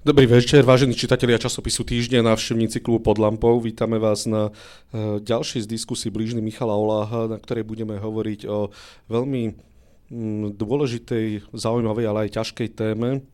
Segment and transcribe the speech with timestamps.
[0.00, 3.60] Dobrý večer, vážení čitatelia časopisu Týždeň, návštevníci klubu pod lampou.
[3.60, 8.72] Vítame vás na uh, ďalšej z diskusí blížny Michala Oláha, na ktorej budeme hovoriť o
[9.12, 13.28] veľmi um, dôležitej, zaujímavej, ale aj ťažkej téme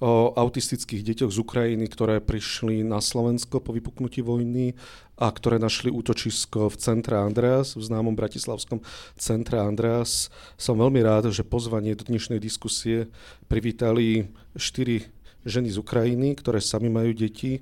[0.00, 4.76] o autistických deťoch z Ukrajiny, ktoré prišli na Slovensko po vypuknutí vojny
[5.16, 8.84] a ktoré našli útočisko v centre Andreas, v známom bratislavskom
[9.16, 10.28] centre Andreas.
[10.60, 13.08] Som veľmi rád, že pozvanie do dnešnej diskusie
[13.48, 15.08] privítali štyri
[15.44, 17.60] ženy z Ukrajiny, ktoré sami majú deti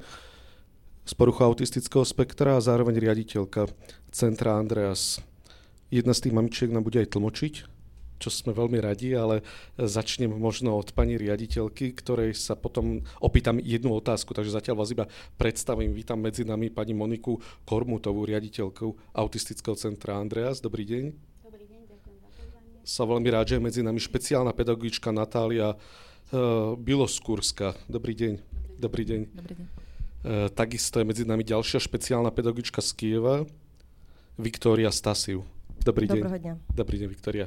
[1.09, 3.71] z poruchu autistického spektra a zároveň riaditeľka
[4.13, 5.25] Centra Andreas.
[5.89, 7.55] Jedna z tých mamičiek nám bude aj tlmočiť,
[8.19, 9.41] čo sme veľmi radi, ale
[9.79, 15.09] začnem možno od pani riaditeľky, ktorej sa potom opýtam jednu otázku, takže zatiaľ vás iba
[15.41, 15.97] predstavím.
[15.97, 20.61] Vítam medzi nami pani Moniku Kormutovú, riaditeľku Autistického centra Andreas.
[20.61, 21.05] Dobrý deň.
[21.47, 22.85] Dobrý deň, ďakujem za pozvanie.
[22.85, 25.73] Som veľmi rád, že je medzi nami špeciálna pedagogička Natália
[26.77, 27.73] Biloskúrska.
[27.89, 28.33] Dobrý deň.
[28.77, 29.21] Dobrý deň.
[29.33, 29.67] Dobrý deň.
[30.19, 33.49] Uh, takisto je medzi nami ďalšia špeciálna pedagogička z Kieva,
[34.37, 35.49] Viktória Stasiu.
[35.81, 36.21] Dobrý deň.
[36.21, 36.55] dňa.
[36.77, 37.47] Dobrý deň, Viktória.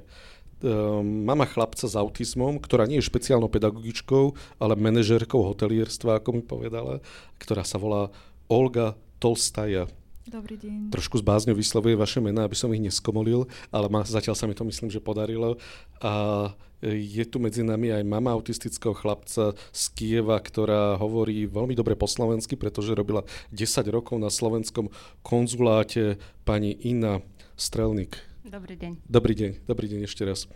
[0.66, 6.42] Uh, mama chlapca s autizmom, ktorá nie je špeciálnou pedagogičkou, ale manažérkou hotelierstva, ako mi
[6.42, 7.06] povedala,
[7.38, 8.10] ktorá sa volá
[8.50, 9.86] Olga Tolstaja.
[10.26, 10.90] Dobrý deň.
[10.90, 14.58] Trošku z bázňou vyslovuje vaše mená, aby som ich neskomolil, ale ma, zatiaľ sa mi
[14.58, 15.62] to myslím, že podarilo.
[16.02, 16.50] A
[16.82, 22.10] je tu medzi nami aj mama autistického chlapca z Kieva, ktorá hovorí veľmi dobre po
[22.10, 23.22] slovensky, pretože robila
[23.54, 24.90] 10 rokov na slovenskom
[25.22, 27.22] konzuláte pani Ina
[27.54, 28.18] Strelnik.
[28.42, 28.92] Dobrý deň.
[29.06, 30.50] Dobrý deň, dobrý deň ešte raz.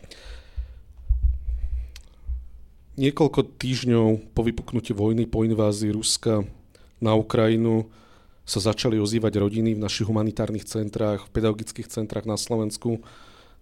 [2.97, 6.47] Niekoľko týždňov po vypuknutí vojny, po invázii Ruska
[6.97, 7.91] na Ukrajinu
[8.47, 13.03] sa začali ozývať rodiny v našich humanitárnych centrách, v pedagogických centrách na Slovensku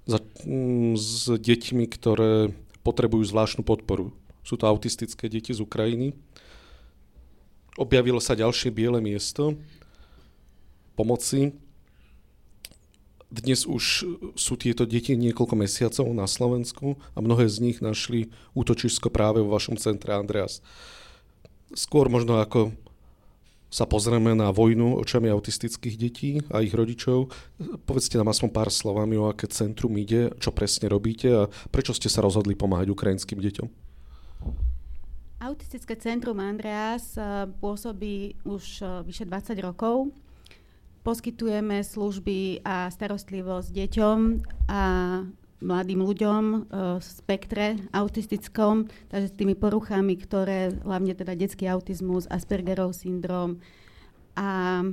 [0.04, 2.52] za, mm, s deťmi, ktoré
[2.84, 4.12] potrebujú zvláštnu podporu.
[4.44, 6.12] Sú to autistické deti z Ukrajiny.
[7.80, 9.56] Objavilo sa ďalšie biele miesto
[10.94, 11.56] pomoci.
[13.34, 14.06] Dnes už
[14.38, 19.58] sú tieto deti niekoľko mesiacov na Slovensku a mnohé z nich našli útočisko práve vo
[19.58, 20.62] vašom centre Andreas.
[21.74, 22.78] Skôr možno ako
[23.74, 27.34] sa pozrieme na vojnu očami autistických detí a ich rodičov.
[27.90, 32.06] Povedzte nám aspoň pár slovami, o aké centrum ide, čo presne robíte a prečo ste
[32.06, 33.68] sa rozhodli pomáhať ukrajinským deťom?
[35.42, 40.14] Autistické centrum Andreas eh, pôsobí už eh, vyše 20 rokov.
[41.04, 44.18] Poskytujeme služby a starostlivosť deťom
[44.72, 44.82] a
[45.64, 46.44] mladým ľuďom
[47.00, 53.64] v spektre autistickom, takže s tými poruchami, ktoré hlavne teda detský autizmus, Aspergerov syndrom
[54.36, 54.84] a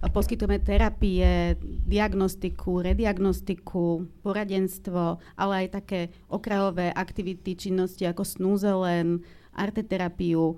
[0.00, 6.00] poskytujeme terapie, diagnostiku, rediagnostiku, poradenstvo, ale aj také
[6.32, 9.20] okrajové aktivity, činnosti ako snúzelen,
[9.52, 10.56] arteterapiu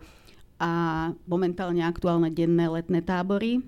[0.62, 0.70] a
[1.26, 3.66] momentálne aktuálne denné letné tábory.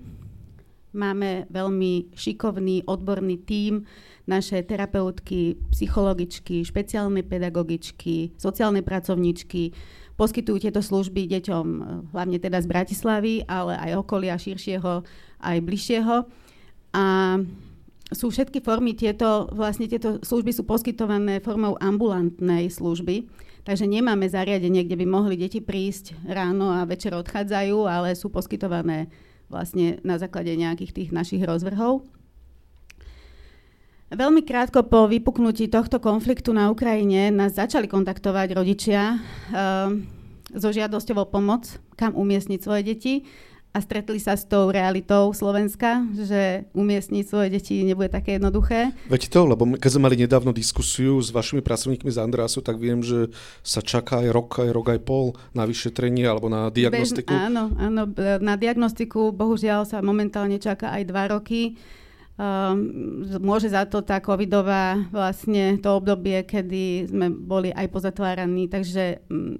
[0.95, 3.83] Máme veľmi šikovný, odborný tím,
[4.25, 9.73] naše terapeutky, psychologičky, špeciálne pedagogičky, sociálne pracovníčky
[10.15, 11.83] poskytujú tieto služby deťom eh,
[12.15, 15.03] hlavne teda z Bratislavy, ale aj okolia širšieho,
[15.43, 16.15] aj bližšieho.
[16.95, 17.05] A
[18.13, 23.27] sú všetky formy tieto, vlastne tieto služby sú poskytované formou ambulantnej služby,
[23.67, 29.11] takže nemáme zariadenie, kde by mohli deti prísť ráno a večer odchádzajú, ale sú poskytované
[29.49, 32.05] vlastne na základe nejakých tých našich rozvrhov.
[34.15, 39.91] Veľmi krátko po vypuknutí tohto konfliktu na Ukrajine nás začali kontaktovať rodičia uh,
[40.55, 41.67] so žiadosťou o pomoc,
[41.99, 43.13] kam umiestniť svoje deti
[43.75, 48.95] a stretli sa s tou realitou Slovenska, že umiestniť svoje deti nebude také jednoduché.
[49.11, 53.03] Veď to, lebo keď sme mali nedávno diskusiu s vašimi pracovníkmi z Andrásu, tak viem,
[53.03, 53.35] že
[53.67, 57.35] sa čaká aj rok, aj rok aj pol na vyšetrenie alebo na diagnostiku.
[57.35, 58.07] Bež, áno, áno,
[58.39, 61.75] na diagnostiku bohužiaľ sa momentálne čaká aj dva roky.
[62.35, 69.23] Um, môže za to tá covidová vlastne to obdobie, kedy sme boli aj pozatváraní, takže
[69.31, 69.55] um,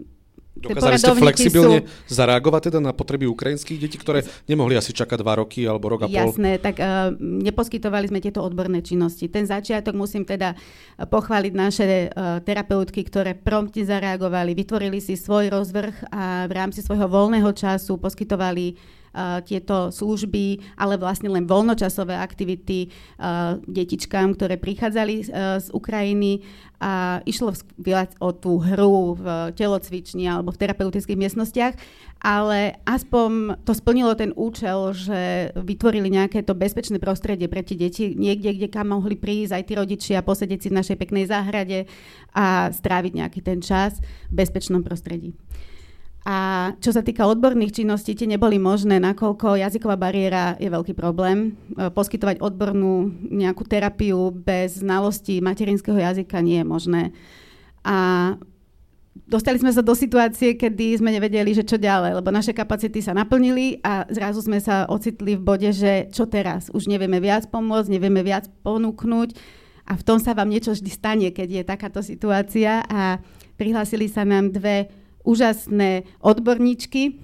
[0.55, 2.15] Dokázali ste flexibilne sú...
[2.15, 6.07] zareagovať teda na potreby ukrajinských detí, ktoré nemohli asi čakať dva roky alebo rok a
[6.07, 6.31] pol?
[6.31, 9.27] Jasné, tak uh, neposkytovali sme tieto odborné činnosti.
[9.27, 10.55] Ten začiatok musím teda
[10.99, 17.07] pochváliť naše uh, terapeutky, ktoré promptne zareagovali, vytvorili si svoj rozvrh a v rámci svojho
[17.07, 25.15] voľného času poskytovali uh, tieto služby, ale vlastne len voľnočasové aktivity uh, detičkám, ktoré prichádzali
[25.23, 26.43] uh, z Ukrajiny
[26.83, 31.73] a išlo viac o tú hru v telocvični alebo v terapeutických miestnostiach,
[32.19, 38.11] ale aspoň to splnilo ten účel, že vytvorili nejaké to bezpečné prostredie pre tie deti,
[38.17, 41.87] niekde, kde kam mohli prísť aj tí rodičia, posedieť si v našej peknej záhrade
[42.35, 43.97] a stráviť nejaký ten čas
[44.27, 45.31] v bezpečnom prostredí.
[46.25, 51.53] A čo sa týka odborných činností, tie neboli možné, nakoľko jazyková bariéra je veľký problém.
[51.77, 57.01] E, poskytovať odbornú nejakú terapiu bez znalosti materinského jazyka nie je možné.
[57.85, 57.97] A
[59.29, 63.13] dostali sme sa do situácie, kedy sme nevedeli, že čo ďalej, lebo naše kapacity sa
[63.13, 66.73] naplnili a zrazu sme sa ocitli v bode, že čo teraz?
[66.73, 69.37] Už nevieme viac pomôcť, nevieme viac ponúknuť
[69.85, 73.21] a v tom sa vám niečo vždy stane, keď je takáto situácia a
[73.61, 77.19] prihlásili sa nám dve úžasné odborníčky,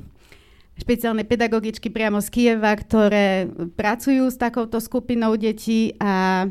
[0.81, 3.45] špeciálne pedagogičky priamo z Kieva, ktoré
[3.77, 6.50] pracujú s takouto skupinou detí a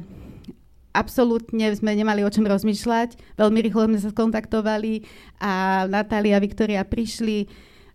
[0.95, 3.39] absolútne sme nemali o čom rozmýšľať.
[3.39, 5.07] Veľmi rýchlo sme sa skontaktovali
[5.43, 7.51] a Natália a Viktoria prišli.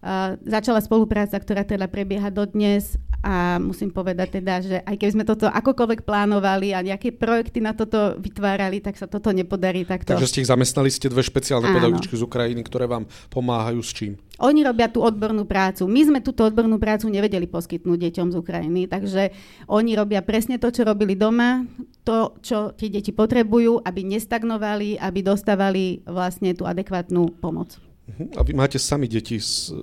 [0.06, 2.94] Uh, začala spolupráca, ktorá teda prebieha dodnes
[3.26, 7.74] a musím povedať teda, že aj keby sme toto akokoľvek plánovali a nejaké projekty na
[7.74, 10.14] toto vytvárali, tak sa toto nepodarí takto.
[10.14, 14.22] Takže ste ich zamestnali, ste dve špeciálne pedagogičky z Ukrajiny, ktoré vám pomáhajú s čím?
[14.38, 15.90] Oni robia tú odbornú prácu.
[15.90, 19.34] My sme túto odbornú prácu nevedeli poskytnúť deťom z Ukrajiny, takže
[19.74, 21.66] oni robia presne to, čo robili doma,
[22.06, 27.82] to, čo tie deti potrebujú, aby nestagnovali, aby dostávali vlastne tú adekvátnu pomoc.
[28.06, 28.30] Uh-huh.
[28.38, 29.74] A vy máte sami deti s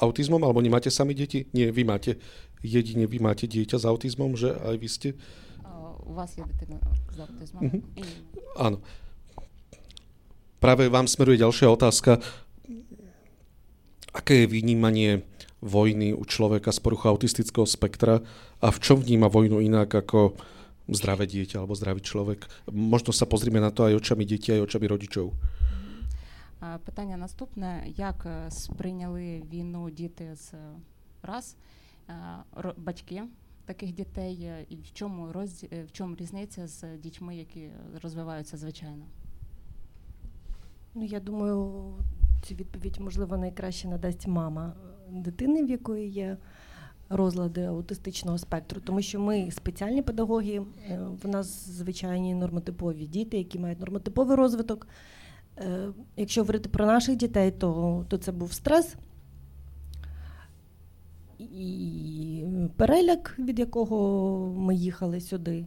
[0.00, 1.44] autizmom, alebo nemáte sami deti?
[1.52, 2.16] Nie, vy máte
[2.63, 5.09] jedine vy máte dieťa s autizmom, že aj vy ste?
[6.05, 6.77] U vás je dieťa
[7.13, 7.61] s autizmom?
[7.65, 7.81] Uh-huh.
[8.57, 8.77] Áno.
[10.61, 12.21] Práve vám smeruje ďalšia otázka.
[14.13, 15.25] Aké je vnímanie
[15.61, 18.21] vojny u človeka z poruchu autistického spektra
[18.61, 20.37] a v čom vníma vojnu inak ako
[20.85, 22.45] zdravé dieťa alebo zdravý človek?
[22.69, 25.33] Možno sa pozrime na to aj očami detí, aj očami rodičov.
[26.85, 30.53] Питання наступне: як сприйняли війну діти з
[31.23, 31.55] раз
[32.76, 33.22] Батьки
[33.64, 37.68] таких дітей, і в чому роз в чому різниця з дітьми, які
[38.02, 39.04] розвиваються звичайно?
[40.94, 41.84] Ну, я думаю,
[42.42, 44.72] цю відповідь можливо найкраще надасть мама
[45.10, 46.36] дитини, в якої є
[47.08, 50.62] розлади аутистичного спектру, тому що ми спеціальні педагоги,
[51.22, 54.88] в нас звичайні нормотипові діти, які мають нормотиповий розвиток.
[56.16, 58.96] Якщо говорити про наших дітей, то, то це був стрес
[61.60, 62.44] і
[62.76, 65.66] переляк, від якого ми їхали сюди.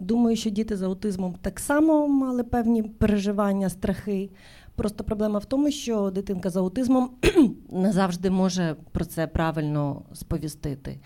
[0.00, 4.30] Думаю, що діти з аутизмом так само мали певні переживання, страхи.
[4.74, 7.10] Просто проблема в тому, що дитинка з аутизмом
[7.70, 11.00] не завжди може про це правильно сповістити.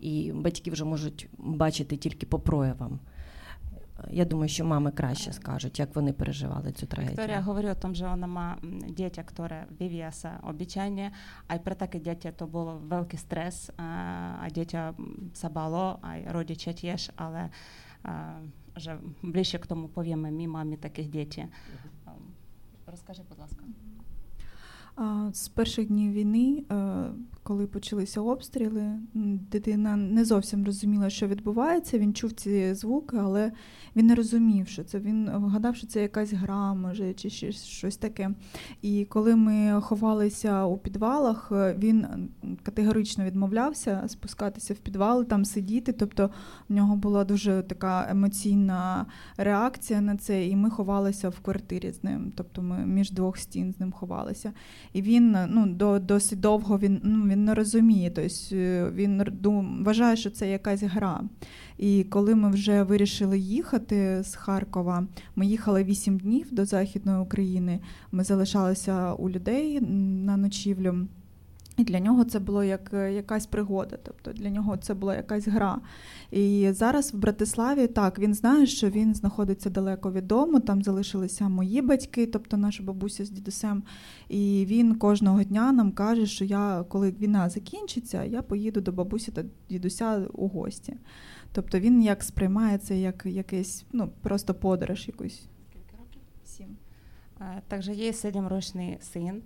[0.00, 2.98] І батьки вже можуть бачити тільки по проявам.
[4.10, 7.16] Я думаю, що мами краще скажуть, як вони переживали цю трагедію.
[7.16, 8.56] Виктория говорила о том, что она має
[8.88, 11.12] дітя, которые вивіяса обіцяння,
[11.46, 14.94] а й про таке дітя то було великий стрес, а дітя
[15.34, 17.50] сабало, а й родича теж, але
[18.76, 21.44] вже ближче к тому повіємо, мій мамі таких дітей.
[22.06, 22.12] Ем,
[22.86, 23.64] розкажи, будь ласка.
[25.32, 26.64] З перших днів війни,
[27.42, 28.92] коли почалися обстріли,
[29.50, 31.98] дитина не зовсім розуміла, що відбувається.
[31.98, 33.52] Він чув ці звуки, але
[33.96, 34.98] він не розумів, що це.
[34.98, 38.30] Він вгадав, що це якась гра, може, чи щось таке.
[38.82, 42.06] І коли ми ховалися у підвалах, він
[42.62, 45.92] категорично відмовлявся спускатися в підвал, там сидіти.
[45.92, 46.30] Тобто
[46.68, 52.04] в нього була дуже така емоційна реакція на це, і ми ховалися в квартирі з
[52.04, 52.32] ним.
[52.36, 54.52] Тобто ми між двох стін з ним ховалися.
[54.92, 58.10] І він ну, до, досить довго він ну, він не розуміє.
[58.10, 58.56] Тобто
[58.94, 61.20] він дум, вважає, що це якась гра.
[61.78, 67.80] І коли ми вже вирішили їхати з Харкова, ми їхали 8 днів до Західної України.
[68.12, 71.06] Ми залишалися у людей на ночівлю.
[71.78, 75.80] І для нього це було як якась пригода, тобто для нього це була якась гра.
[76.30, 80.60] І зараз в Братиславі так він знає, що він знаходиться далеко від дому.
[80.60, 83.82] Там залишилися мої батьки, тобто наша бабуся з дідусем.
[84.28, 89.30] І він кожного дня нам каже, що я, коли війна закінчиться, я поїду до бабусі
[89.32, 90.96] та дідуся у гості.
[91.52, 95.42] Тобто він як сприймає це як якийсь ну просто подорож якусь.
[95.70, 96.20] Скільки років?
[96.44, 96.76] Сім.
[97.68, 99.42] Також є седемрічний син.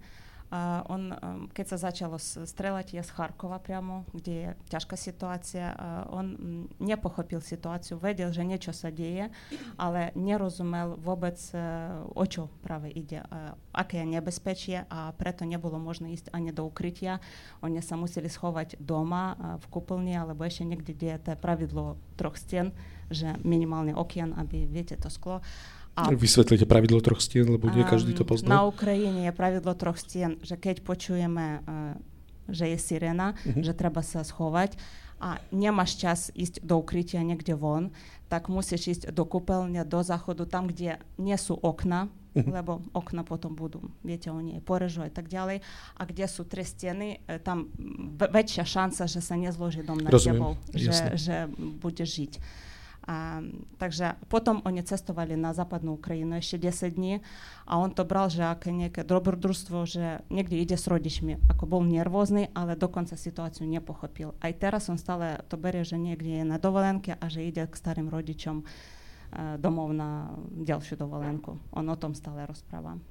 [0.92, 1.16] Он,
[1.56, 5.72] keď sa začalo strelať, je z Charkova priamo, kde je ťažká situácia.
[6.12, 6.36] On
[6.76, 9.32] nepochopil situáciu, vedel, že niečo sa deje,
[9.80, 11.40] ale nerozumel vôbec,
[12.12, 13.24] o čo práve ide,
[13.72, 17.24] aké je nebezpečie a preto nebolo možné ísť ani do ukrytia.
[17.64, 22.36] Oni sa museli schovať doma, v kúplni alebo ešte niekde, kde je to pravidlo troch
[22.36, 22.76] stien,
[23.08, 25.40] že minimálne okien, aby, viete, to sklo.
[25.92, 28.48] A Vysvetlite pravidlo troch stien, lebo nie každý to pozná.
[28.48, 31.60] Na Ukrajine je pravidlo troch stien, že keď počujeme,
[32.48, 33.60] že je sirena, uh-huh.
[33.60, 34.80] že treba sa schovať
[35.22, 37.94] a nemáš čas ísť do ukrytia niekde von,
[38.26, 42.48] tak musíš ísť do kúpeľne, do záchodu, tam, kde nie sú okna, uh-huh.
[42.48, 45.60] lebo okna potom budú, viete, oni porežú a tak ďalej.
[45.94, 47.70] A kde sú tri steny, e, tam
[48.16, 51.46] väčšia šanca, že sa nezloží dom na tebou, že, že
[51.78, 52.40] bude žiť.
[53.02, 53.42] A,
[53.82, 57.18] takže potom oni cestovali na západnú Ukrajinu ešte 10 dní
[57.66, 61.82] a on to bral, že aké nejaké dobrodružstvo, že niekde ide s rodičmi, ako bol
[61.82, 64.38] nervózny, ale dokonca situáciu nepochopil.
[64.38, 67.74] Aj teraz on stále to berie, že niekde je na dovolenke a že ide k
[67.74, 70.30] starým rodičom uh, domov na
[70.62, 71.58] ďalšiu dovolenku.
[71.74, 73.02] On o tom stále rozpráva.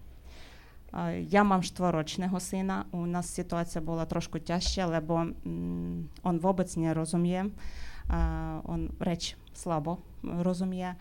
[0.95, 6.71] Uh, ja mám štvoročného syna, u nás situácia bola trošku ťažšia, lebo um, on vôbec
[6.79, 7.51] nerozumie.
[8.67, 10.98] On reč slabo rozumie.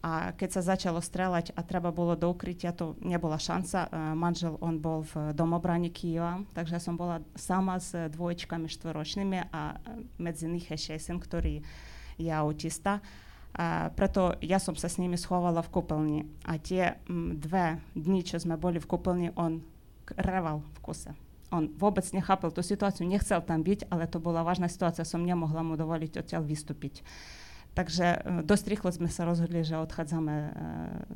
[0.00, 3.92] A keď sa začalo strelať a treba bolo do ukrytia, to nebola šanca.
[4.16, 9.76] Manžel, on bol v domobrani Kyjeva, takže som bola sama s dvojčkami štvoročnými a
[10.16, 11.60] medzi nich ešte syn, ktorý
[12.16, 13.04] je autista.
[13.52, 16.20] A preto ja som sa s nimi schovala v kúpeľni.
[16.48, 16.96] A tie
[17.36, 19.60] dve dni, čo sme boli v kúpeľni, on
[20.16, 21.12] reval v kuse.
[21.52, 25.60] On vôbec nechápal tú situáciu, nechcel tam byť, ale to bola vážna situácia, som nemohla
[25.60, 27.04] mu dovoliť odtiaľ vystúpiť.
[27.70, 30.50] Takže e, dosť rýchlo sme sa rozhodli, že odchádzame e,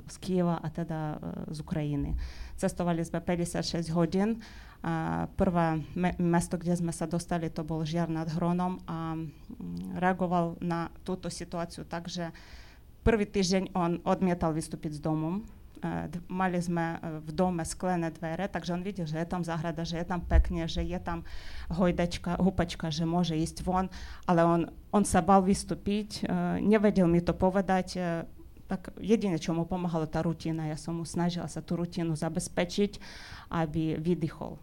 [0.07, 2.15] z Kieva a teda e, z Ukrajiny.
[2.55, 4.39] Cestovali sme 56 hodín.
[4.85, 5.81] A prvé
[6.21, 11.33] mesto, kde sme sa dostali, to bol Žiar nad Hronom a mm, reagoval na túto
[11.33, 12.29] situáciu tak, že
[13.01, 15.41] prvý týždeň on odmietal vystúpiť z domu,
[16.29, 20.07] mali sme v dome sklené dvere, takže on videl, že je tam záhrada, že je
[20.07, 21.23] tam pekne, že je tam
[21.69, 23.93] hojdačka, hupačka, že môže ísť von,
[24.25, 24.61] ale on,
[24.91, 26.25] on sa bal vystúpiť,
[26.65, 28.01] nevedel mi to povedať,
[28.65, 30.65] tak jediné, čo mu pomáhalo, tá rutina.
[30.65, 32.97] Ja som mu snažila sa tú rutinu zabezpečiť,
[33.53, 34.57] aby vydychol.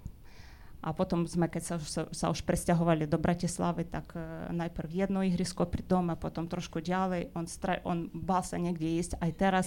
[0.81, 5.21] A potom sme, keď sa, sa, sa už presťahovali do Bratislavy, tak uh, najprv jedno
[5.21, 7.29] ihrisko pri dome, potom trošku ďalej.
[7.37, 9.65] On, stra- on bal sa niekde ísť, aj teraz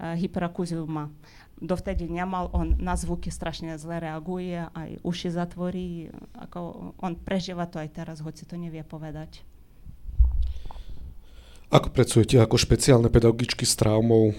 [0.00, 1.12] uh, hyperakúziu má.
[1.60, 6.08] Dovtedy nemal, on na zvuky strašne zle reaguje, aj uši zatvorí.
[6.32, 9.44] Ako on prežíva to aj teraz, hoci to nevie povedať.
[11.74, 14.32] Ako pracujete ako špeciálne pedagogičky s traumou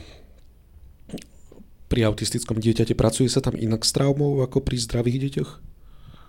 [1.86, 2.98] pri autistickom dieťate?
[2.98, 5.75] Pracuje sa tam inak s traumou ako pri zdravých deťoch?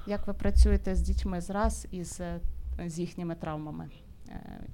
[0.07, 2.21] Як ви працюєте з дітьми зраз і з,
[2.87, 3.89] з їхніми травмами?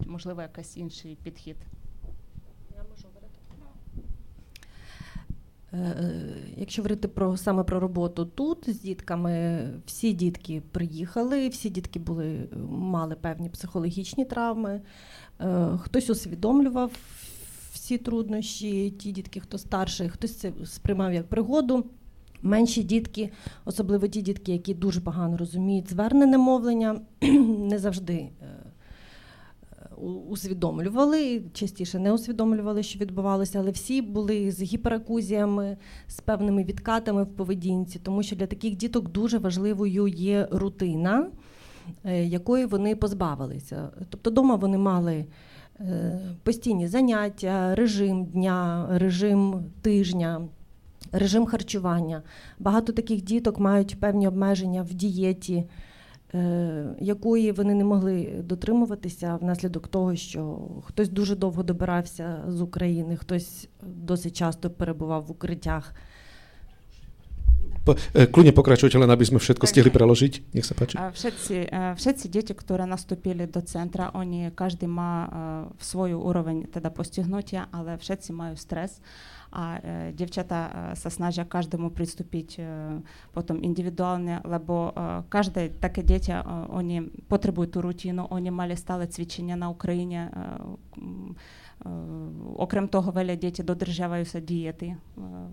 [0.07, 1.57] Можливо, якийсь інший підхід?
[2.77, 3.39] Я можу говорити.
[6.57, 12.49] Якщо говорити про саме про роботу тут з дітками, всі дітки приїхали, всі дітки були,
[12.69, 14.81] мали певні психологічні травми,
[15.79, 16.91] хтось усвідомлював
[17.73, 21.87] всі труднощі, ті дітки, хто старший, хтось це сприймав як пригоду.
[22.43, 23.31] Менші дітки,
[23.65, 27.01] особливо ті дітки, які дуже погано розуміють звернене мовлення,
[27.59, 28.63] не завжди е,
[30.29, 37.27] усвідомлювали, частіше не усвідомлювали, що відбувалося, але всі були з гіперакузіями, з певними відкатами в
[37.27, 41.27] поведінці, тому що для таких діток дуже важливою є рутина,
[42.05, 43.91] е, якої вони позбавилися.
[44.11, 45.27] Тобто, вдома вони мали.
[45.81, 50.49] Е, постійні заняття, режим дня, режим тижня,
[51.13, 52.23] режим харчування.
[52.59, 55.65] Багато таких діток мають певні обмеження в дієті,
[56.35, 63.17] е, якої вони не могли дотримуватися внаслідок того, що хтось дуже довго добирався з України,
[63.17, 65.95] хтось досить часто перебував в укриттях.
[68.15, 70.55] Kľudne pokračujte, len aby sme všetko stihli preložiť.
[70.55, 70.95] Nech sa páči.
[70.95, 71.67] Všetci,
[71.99, 75.27] všetci deti, ktoré nastúpili do centra, oni, každý má
[75.75, 79.03] v svoju úroveň teda postihnutia, ale všetci majú stres
[79.53, 82.91] а е, дівчата е, са снажа каждому приступить е,
[83.33, 84.93] потім індивідуальне, лабо
[85.29, 90.17] кожне таке дитя, вони потребують ту рутину, вони мали стале цвічення на Україні.
[90.17, 91.05] Э,
[91.85, 95.49] э, Окрім того, веля діти додержаваються дієти, э,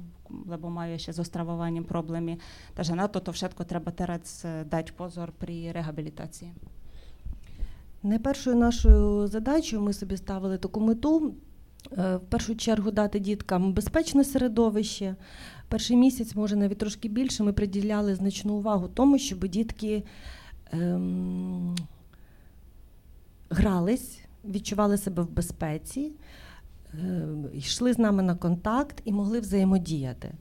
[0.47, 2.37] лебо маю ще з остравуванням проблеми.
[2.73, 6.53] Та ж то то все треба тераць дати позор при реабілітації.
[8.03, 11.33] Не першою нашою задачею ми собі ставили таку мету
[11.91, 15.15] в першу чергу дати діткам безпечне середовище.
[15.67, 20.03] Перший місяць, може навіть трошки більше, ми приділяли значну увагу тому, щоб дітки
[20.71, 21.75] ем,
[23.49, 26.11] грались, відчували себе в безпеці,
[26.93, 30.31] ем, йшли з нами на контакт і могли взаємодіяти.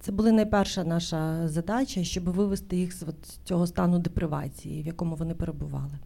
[0.00, 3.04] Це була найперша наша задача, щоб вивести їх з
[3.44, 5.98] цього стану депривації, в якому вони перебували.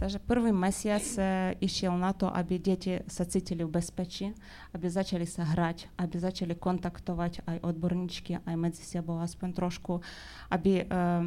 [0.00, 1.18] Тож перший місяць
[1.60, 4.32] йшов э, на то, аби діти сацители в безпечі,
[4.74, 10.02] обязачилися грати, обязачили контактувати, ай відборнички, ай між собою аспен трошку,
[10.48, 11.24] аби е,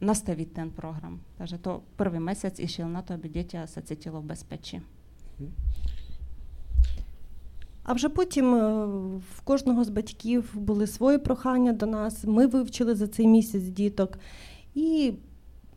[0.00, 1.20] наставити тен програм.
[1.38, 4.82] Тож то перший місяць йшов на то, аби діти сацители в безпечі.
[7.82, 8.86] А вже потім е,
[9.36, 12.24] в кожного з батьків були свої прохання до нас.
[12.24, 14.18] Ми вивчили за цей місяць діток.
[14.74, 15.14] І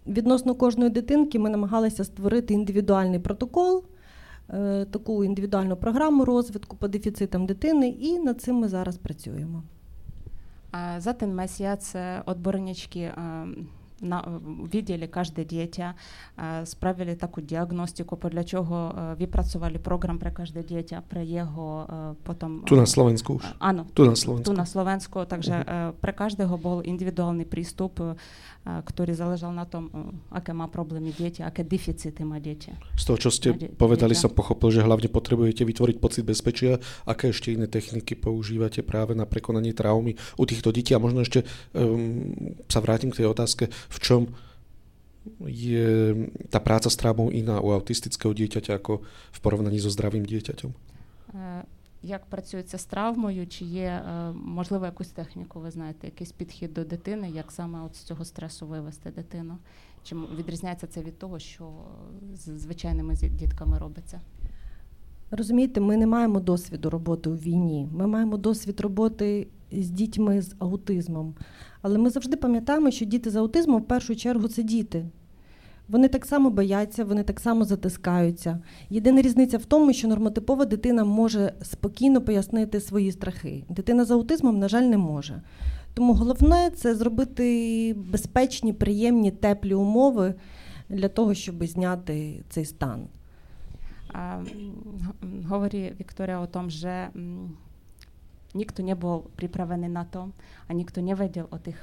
[0.09, 3.83] відносно кожної дитинки ми намагалися створити індивідуальний протокол,
[4.91, 9.63] таку індивідуальну програму розвитку по дефіцитам дитини, і над цим ми зараз працюємо.
[10.97, 13.11] За ten mesiac odborníčky
[14.00, 14.24] на,
[14.72, 15.94] видели каждое дитя,
[16.64, 21.86] справили таку діагностику, для чого відпрацювали програм про кожне дитя, про його
[22.22, 22.62] потім...
[22.66, 23.44] Ту на Словенську už.
[23.58, 24.44] Áno, tu na Slovensku.
[24.44, 25.92] Tu na Slovensku, takže uh-huh.
[26.00, 28.02] pre každého bol individuálny prístup,
[28.64, 29.92] ktorý záležal na tom,
[30.32, 32.96] aké má problémy dieťa, aké deficity má dieťa.
[32.96, 34.24] Z toho, čo ste die, povedali, dieťa.
[34.24, 36.80] som pochopil, že hlavne potrebujete vytvoriť pocit bezpečia.
[37.04, 40.96] Aké ešte iné techniky používate práve na prekonanie traumy u týchto detí?
[40.96, 41.44] A možno ešte
[41.76, 42.32] um,
[42.72, 44.21] sa vrátim k tej otázke, v čom
[45.45, 46.15] je
[46.49, 50.71] tá práca s traumou iná u autistického dieťaťa ako v porovnaní so zdravým dieťaťom?
[52.01, 54.01] Як працюється з травмою, чи є
[54.33, 58.67] можливо якусь техніку, ви знаєте, якийсь підхід до дитини, як саме от з цього стресу
[58.67, 59.57] вивести дитину?
[60.03, 61.69] Чи відрізняється це від того, що
[62.33, 64.21] з звичайними дітками робиться?
[65.31, 67.87] Розумієте, ми не маємо досвіду роботи у війні.
[67.91, 71.35] Ми маємо досвід роботи з дітьми з аутизмом.
[71.81, 75.05] Але ми завжди пам'ятаємо, що діти з аутизмом в першу чергу це діти.
[75.89, 78.59] Вони так само бояться, вони так само затискаються.
[78.89, 83.63] Єдина різниця в тому, що нормотипова дитина може спокійно пояснити свої страхи.
[83.69, 85.41] Дитина з аутизмом, на жаль, не може.
[85.93, 90.33] Тому головне це зробити безпечні, приємні, теплі умови
[90.89, 93.07] для того, щоб зняти цей стан.
[94.13, 94.43] А,
[95.47, 96.69] говори Вікторія о том,
[98.59, 100.35] Nikto nebol pripravený na to
[100.67, 101.79] a nikto nevedel o tých,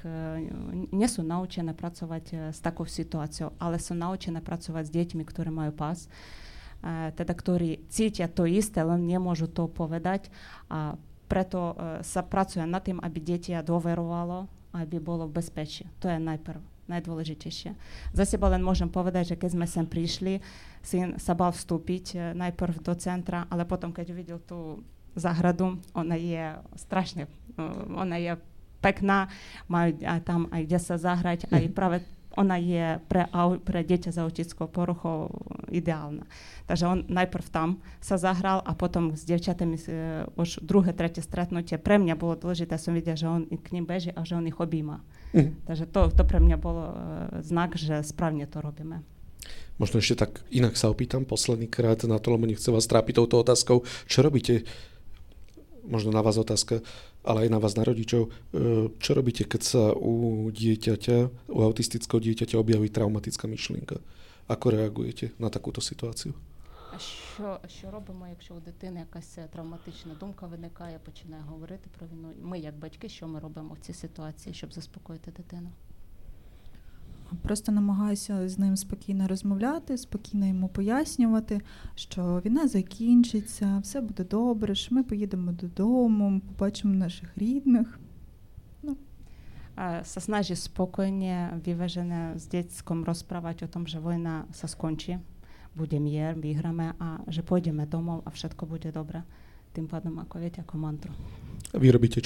[0.92, 5.72] nie sú naučené pracovať s takou situáciou, ale sú naučené pracovať s deťmi, ktoré majú
[5.72, 6.04] pás,
[7.16, 10.28] teda ktorí cítia to isté, len nemôžu to povedať
[10.68, 11.00] a
[11.32, 11.72] preto
[12.04, 14.44] sa pracuje nad tým, aby dieťa dôverovalo,
[14.76, 15.88] aby bolo v bezpečí.
[16.04, 17.74] To je najprv najdôležitejšie.
[18.14, 20.38] Za seba len môžem povedať, že keď sme sem prišli,
[20.86, 24.86] syn sa bal vstúpiť najprv do centra, ale potom, keď uvidel tú
[25.16, 25.80] záhradu.
[25.96, 27.26] Ona je strašne,
[27.90, 28.36] ona je
[28.84, 29.32] pekná,
[29.66, 32.04] majú aj tam aj kde sa zahrať, aj práve
[32.36, 33.24] ona je pre,
[33.64, 35.32] pre dieťa s autickou poruchou
[35.72, 36.28] ideálna.
[36.68, 39.88] Takže on najprv tam sa zahral a potom s devčatami uh,
[40.36, 41.80] už druhé, tretie stretnutie.
[41.80, 44.60] Pre mňa bolo dôležité, som videla, že on k ním beží a že on ich
[44.60, 45.00] objíma.
[45.32, 45.64] Mm.
[45.64, 46.96] Takže to, to pre mňa bolo uh,
[47.40, 49.00] znak, že správne to robíme.
[49.80, 53.40] Možno ešte tak inak sa opýtam posledný krát na to, lebo nechcem vás trápiť touto
[53.40, 53.84] otázkou.
[54.08, 54.64] Čo robíte
[55.85, 56.81] možno na vás otázka,
[57.23, 58.29] ale aj na vás, na rodičov.
[58.29, 58.29] E,
[58.97, 64.01] čo robíte, keď sa u dieťaťa, u autistického dieťaťa objaví traumatická myšlienka?
[64.49, 66.33] Ako reagujete на такую ситуацію?
[66.93, 72.33] А що що робимо, якщо у дитини якась травматична думка виникає, починає говорити про війну?
[72.41, 75.69] Ми, як батьки, що ми робимо в цій ситуації, щоб заспокоїти дитину?
[77.42, 81.60] Просто намагаюся з ним спокійно розмовляти, спокійно йому пояснювати,
[81.94, 87.98] що війна закінчиться, все буде добре, що ми поїдемо додому, побачимо наших рідних.
[88.82, 88.96] Ну.
[90.04, 95.18] Сосна же спокійно, виважена з дітком розправати о том, що війна се скончі,
[95.76, 99.22] буде мір, ем, виграємо, а вже поїдемо додому, а все буде добре.
[99.72, 101.12] Тим падом, а як мантру.
[101.72, 102.20] Ви робите?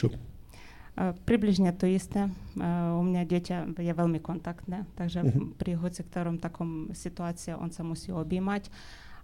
[0.96, 1.14] čo?
[1.28, 2.32] Приближне to isté.
[2.56, 5.52] У меня dieťa je veľmi kontaktné, takže uh-huh.
[5.60, 8.72] pri hoci ktorom takom situácii on sa musí objímať.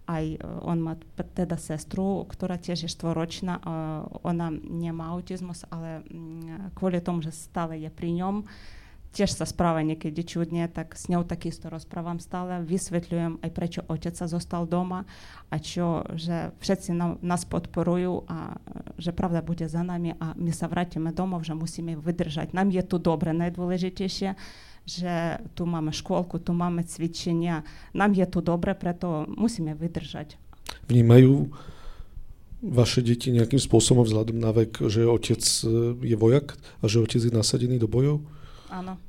[0.03, 0.25] Aj
[0.67, 3.63] on má teda sestru, ktorá tiež je štvoročná.
[4.27, 6.03] Ona nemá autizmus, ale
[6.75, 8.43] kvôli tomu, že stále je pri ňom,
[9.16, 14.12] tiež sa správa niekedy čudne, tak s ňou takisto rozprávam stále, vysvetľujem aj prečo otec
[14.12, 15.08] sa zostal doma
[15.48, 18.60] a čo, že všetci nám, nás podporujú a
[19.00, 22.52] že pravda bude za nami a my sa vrátime domov, že musíme vydržať.
[22.52, 24.36] Nám je tu dobre, najdôležitejšie,
[24.84, 25.14] že
[25.56, 27.64] tu máme škôlku, tu máme cvičenia,
[27.96, 30.36] nám je tu dobre, preto musíme vydržať.
[30.92, 31.48] Vnímajú
[32.60, 35.40] vaše deti nejakým spôsobom vzhľadom na vek, že otec
[36.04, 38.20] je vojak a že otec je nasadený do bojov?
[38.76, 39.00] Áno.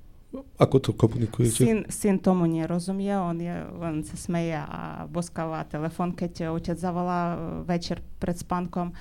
[0.60, 1.64] Ako to komunikujete?
[1.64, 7.40] Syn, syn tomu nerozumie, on, je, on sa smeje a boskáva telefon, keď otec zavolá
[7.64, 8.92] večer pred spánkom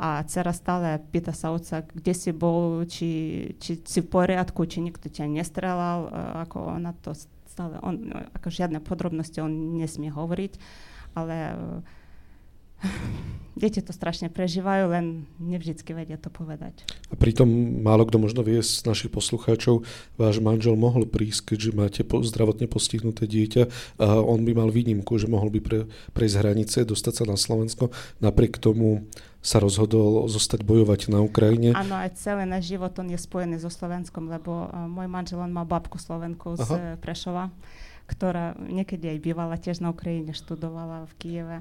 [0.00, 3.10] a dcera stále pýta sa otca, kde si bol, či,
[3.60, 6.08] či si v poriadku, či nikto ťa nestrelal,
[6.48, 7.12] ako ona to
[7.52, 8.08] stále, on,
[8.40, 10.52] ako žiadne podrobnosti on nesmie hovoriť,
[11.12, 11.36] ale
[13.60, 16.88] deti to strašne prežívajú, len nevždycky vedia to povedať.
[17.12, 17.46] A pritom
[17.84, 19.84] málo kto možno vie z našich poslucháčov,
[20.16, 23.68] váš manžel mohol prísť, keďže máte zdravotne postihnuté dieťa
[24.00, 25.78] a on by mal výnimku, že mohol by pre,
[26.16, 27.92] prejsť hranice, dostať sa na Slovensko.
[28.24, 29.04] Napriek tomu
[29.40, 31.72] sa rozhodol zostať bojovať na Ukrajine.
[31.72, 35.52] Áno, aj celý náš život on je spojený so Slovenskom, lebo uh, môj manžel on
[35.52, 37.00] má babku Slovenku z Aha.
[37.00, 37.48] Prešova,
[38.04, 41.58] ktorá niekedy aj bývala tiež na Ukrajine, študovala v Kieve.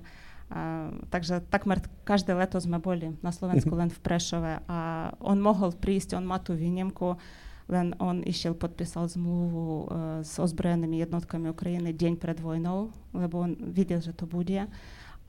[0.49, 4.79] A, takže takmer každé leto sme boli na Slovensku len v Prešove a
[5.21, 7.17] on mohol prísť, on má tú výnimku,
[7.69, 9.85] len on išiel, podpísal zmluvu uh,
[10.25, 14.65] s ozbrojenými jednotkami Ukrajiny deň pred vojnou, lebo on videl, že to bude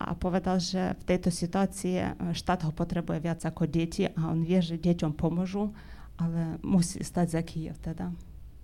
[0.01, 4.57] a povedal, že v tejto situácii štát ho potrebuje viac ako deti a on vie,
[4.65, 5.77] že deťom pomôžu,
[6.17, 8.09] ale musí stať za Kiev teda,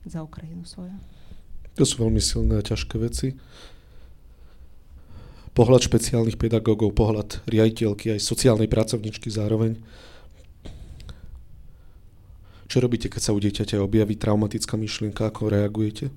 [0.08, 0.96] za Ukrajinu svoju.
[1.76, 3.36] To sú veľmi silné a ťažké veci
[5.55, 9.75] pohľad špeciálnych pedagógov, pohľad riaditeľky aj sociálnej pracovničky zároveň.
[12.71, 16.07] Čo robíte, keď sa u dieťaťa objaví traumatická myšlienka, ako reagujete?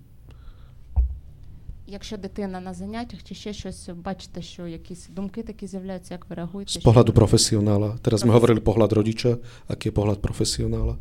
[1.87, 6.37] Якщо дитина на заняттях чи ще щось бачите, що якісь думки такі з'являються, як ви
[6.37, 6.73] реагуєте?
[6.73, 7.99] З погляду професіонала.
[8.03, 9.37] Teraz ми говорили погляд родича,
[9.69, 10.97] який є погляд професіонала?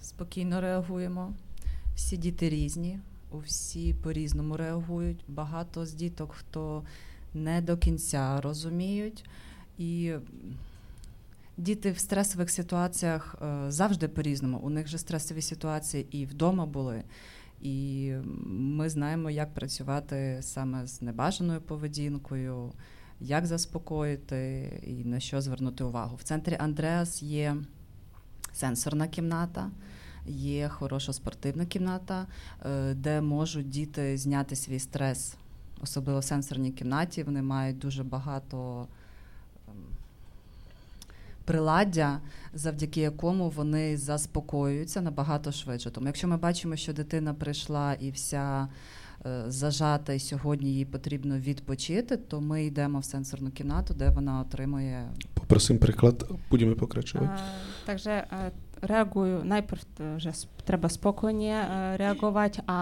[0.00, 1.32] Спокійно реагуємо.
[1.96, 2.98] Всі діти різні
[3.37, 5.23] всі по-різному реагують.
[5.27, 6.83] Багато з діток, хто
[7.33, 9.25] не до кінця розуміють.
[9.77, 10.13] І
[11.57, 14.57] діти в стресових ситуаціях е, завжди по-різному.
[14.57, 17.03] У них же стресові ситуації і вдома були.
[17.61, 18.13] І
[18.45, 22.71] ми знаємо, як працювати саме з небажаною поведінкою,
[23.19, 26.15] як заспокоїти і на що звернути увагу.
[26.15, 27.57] В центрі Андреас є
[28.53, 29.71] сенсорна кімната.
[30.29, 32.25] Є хороша спортивна кімната,
[32.65, 35.35] е, де можуть діти зняти свій стрес,
[35.81, 37.23] особливо в сенсорній кімнаті.
[37.23, 38.87] Вони мають дуже багато
[39.67, 39.73] ем,
[41.45, 42.19] приладдя,
[42.53, 45.91] завдяки якому вони заспокоюються набагато швидше.
[45.91, 48.67] Тому, якщо ми бачимо, що дитина прийшла і вся
[49.25, 54.41] е, зажата, і сьогодні їй потрібно відпочити, то ми йдемо в сенсорну кімнату, де вона
[54.41, 55.09] отримує.
[55.33, 57.41] Попросим приклад, будемо покрачувати.
[57.85, 58.25] Takže
[58.79, 59.81] reagujú, najprv
[60.19, 60.31] že
[60.63, 61.55] treba spokojne
[61.99, 62.77] reagovať a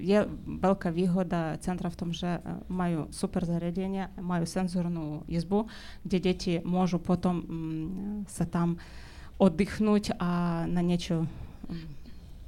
[0.00, 2.40] je veľká výhoda centra v tom, že
[2.72, 5.68] majú super zariadenie, majú senzornú izbu,
[6.04, 7.44] kde deti môžu potom
[8.28, 8.80] sa tam
[9.40, 11.24] oddychnúť a na niečo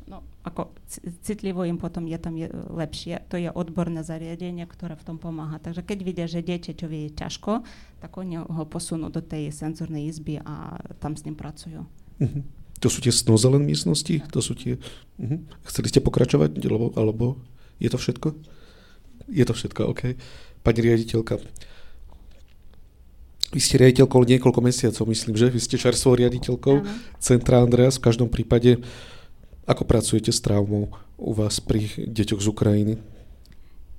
[0.06, 0.76] no, ako
[1.24, 3.24] citlivo im potom je tam je lepšie.
[3.32, 5.56] To je odborné zariadenie, ktoré v tom pomáha.
[5.56, 7.52] Takže keď vidia, že dieťaťovi je ťažko,
[8.04, 11.88] tak oni ho posunú do tej senzornej izby a tam s ním pracujú.
[12.20, 12.61] Mm-hmm.
[12.82, 14.26] To sú tie snozelen miestnosti?
[14.34, 14.76] To sú tie...
[15.22, 15.38] Uh-huh.
[15.70, 16.58] Chceli ste pokračovať?
[16.66, 17.26] Alebo, alebo
[17.78, 18.34] je to všetko?
[19.30, 20.18] Je to všetko, OK.
[20.66, 21.38] Pani riaditeľka,
[23.52, 25.52] vy ste riaditeľkou niekoľko mesiacov, myslím, že?
[25.52, 26.88] Vy ste čerstvou riaditeľkou ano.
[27.20, 28.00] Centra Andreas.
[28.00, 28.80] V každom prípade,
[29.68, 30.88] ako pracujete s traumou
[31.20, 32.94] u vás pri deťoch z Ukrajiny?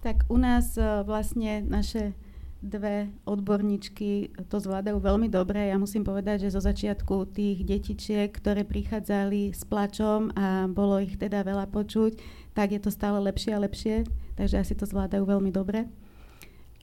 [0.02, 2.18] Tak u nás e, vlastne naše
[2.64, 5.68] dve odborníčky to zvládajú veľmi dobre.
[5.68, 11.20] Ja musím povedať, že zo začiatku tých detičiek, ktoré prichádzali s plačom a bolo ich
[11.20, 12.16] teda veľa počuť,
[12.56, 14.08] tak je to stále lepšie a lepšie,
[14.40, 15.92] takže asi to zvládajú veľmi dobre.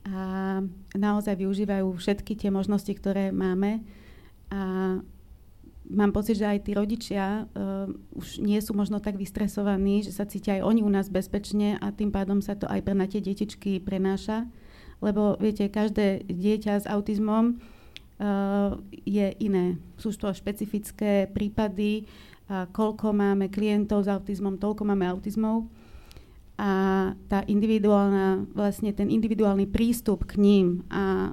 [0.05, 0.61] A
[0.93, 3.81] naozaj využívajú všetky tie možnosti, ktoré máme.
[4.53, 5.01] A
[5.89, 10.29] mám pocit, že aj tí rodičia uh, už nie sú možno tak vystresovaní, že sa
[10.29, 13.21] cítia aj oni u nás bezpečne a tým pádom sa to aj pre na tie
[13.25, 14.45] detičky prenáša
[15.01, 19.81] lebo viete, každé dieťa s autizmom uh, je iné.
[19.97, 25.69] Sú to špecifické prípady, uh, koľko máme klientov s autizmom, toľko máme autizmov.
[26.61, 26.71] A
[27.33, 31.33] tá individuálna, vlastne ten individuálny prístup k ním a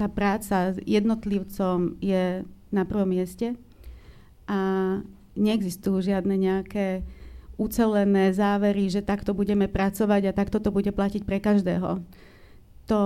[0.00, 3.60] tá práca s jednotlivcom je na prvom mieste.
[4.48, 4.58] A
[5.36, 7.04] neexistujú žiadne nejaké
[7.60, 12.02] ucelené závery, že takto budeme pracovať a takto to bude platiť pre každého
[12.84, 13.00] to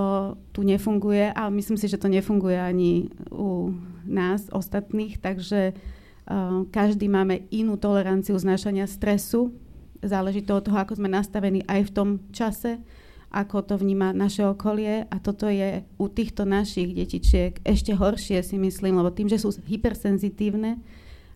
[0.50, 3.74] tu nefunguje a myslím si, že to nefunguje ani u
[4.08, 9.54] nás ostatných, takže uh, každý máme inú toleranciu znášania stresu.
[10.02, 12.82] Záleží to od toho, ako sme nastavení aj v tom čase,
[13.30, 18.56] ako to vníma naše okolie a toto je u týchto našich detičiek ešte horšie si
[18.56, 20.80] myslím, lebo tým, že sú hypersenzitívne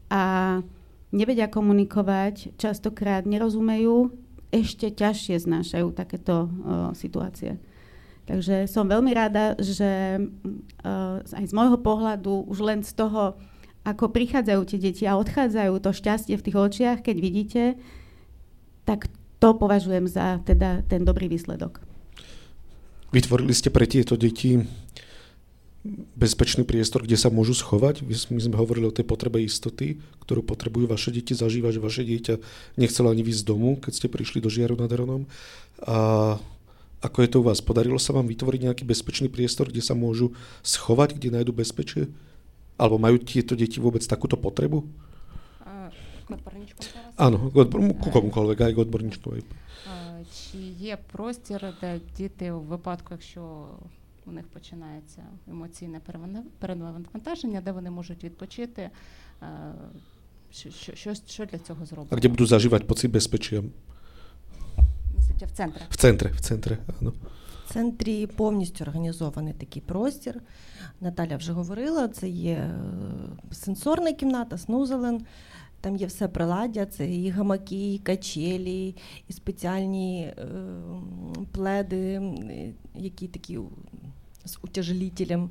[0.08, 0.22] a
[1.12, 4.08] nevedia komunikovať, častokrát nerozumejú,
[4.52, 7.60] ešte ťažšie znášajú takéto uh, situácie.
[8.32, 13.36] Takže som veľmi rada, že uh, aj z môjho pohľadu už len z toho,
[13.84, 17.62] ako prichádzajú tie deti a odchádzajú to šťastie v tých očiach, keď vidíte,
[18.88, 21.84] tak to považujem za teda ten dobrý výsledok.
[23.12, 24.64] Vytvorili ste pre tieto deti
[26.16, 28.00] bezpečný priestor, kde sa môžu schovať.
[28.06, 32.34] My sme hovorili o tej potrebe istoty, ktorú potrebujú vaše deti zažívať, že vaše dieťa
[32.80, 35.28] nechcelo ani výsť z domu, keď ste prišli do Žiaru nad Hronom.
[35.84, 36.38] A
[37.02, 37.58] ako je to u vás?
[37.58, 42.06] Podarilo sa vám vytvoriť nejaký bezpečný priestor, kde sa môžu schovať, kde nájdu bezpečie?
[42.78, 44.86] Alebo majú tieto deti vôbec takúto potrebu?
[47.18, 49.42] Áno, ku комуkolwiek, aj k odborníčковej.
[50.32, 53.68] Чи є простір, де діти у випадку, якщо
[54.26, 56.00] у них починається емоційне
[56.58, 58.90] перевантаження, де вони можуть відпочити,
[60.50, 62.16] що, що, що для цього зроблено?
[62.16, 63.10] А де будуть заживати поцit
[65.32, 65.46] безпечия?
[65.46, 65.82] В центрі.
[65.90, 67.12] В центрі, в центрі, ну.
[67.66, 70.40] В центрі повністю організований такий простір.
[71.00, 72.70] Наталя вже говорила, це є
[73.52, 75.26] сенсорна кімната, снузелен.
[75.80, 78.96] Там є все приладдя, це і гамаки, і качелі,
[79.28, 80.46] і спеціальні е,
[81.52, 82.22] пледи,
[82.94, 83.58] які такі
[84.44, 85.50] з утяжелітелем.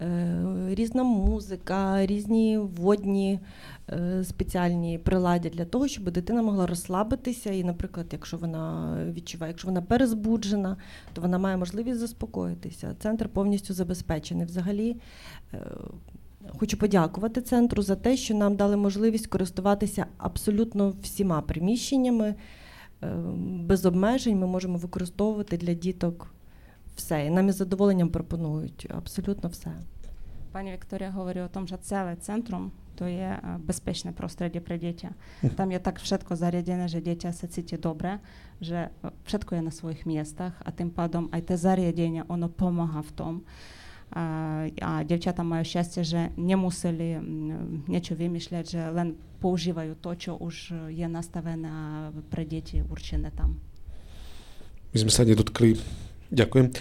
[0.00, 3.40] Е, різна музика, різні водні
[3.88, 7.50] е, спеціальні приладдя для того, щоб дитина могла розслабитися.
[7.50, 10.76] І, наприклад, якщо вона відчуває, якщо вона перезбуджена,
[11.12, 12.94] то вона має можливість заспокоїтися.
[12.98, 14.46] Центр повністю забезпечений.
[14.46, 14.96] Взагалі,
[15.54, 15.58] е,
[16.58, 22.34] хочу подякувати центру за те, що нам дали можливість користуватися абсолютно всіма приміщеннями
[23.64, 24.38] без обмежень.
[24.38, 26.34] Ми можемо використовувати для діток
[27.00, 27.26] все.
[27.26, 29.70] І нам із задоволенням пропонують абсолютно все.
[30.52, 35.10] Пані Вікторія говорить, о том, що цілий центром то є е, безпечне просторі для дітей.
[35.56, 38.20] Там є так швидко зарядене, що діти сидіти добре,
[38.60, 38.90] що е,
[39.26, 43.40] швидко є на своїх місцях, а тим падом а те зарядення, воно допомагає в тому.
[44.80, 47.14] a dziewczata mają szczęście, że nie musieli
[47.88, 51.70] niečo vymýšľať, že len používajú to, čo už je nastavené
[52.26, 53.62] pre deti určené tam.
[54.90, 55.78] My sme sa nedotkli
[56.30, 56.72] Ďakujem.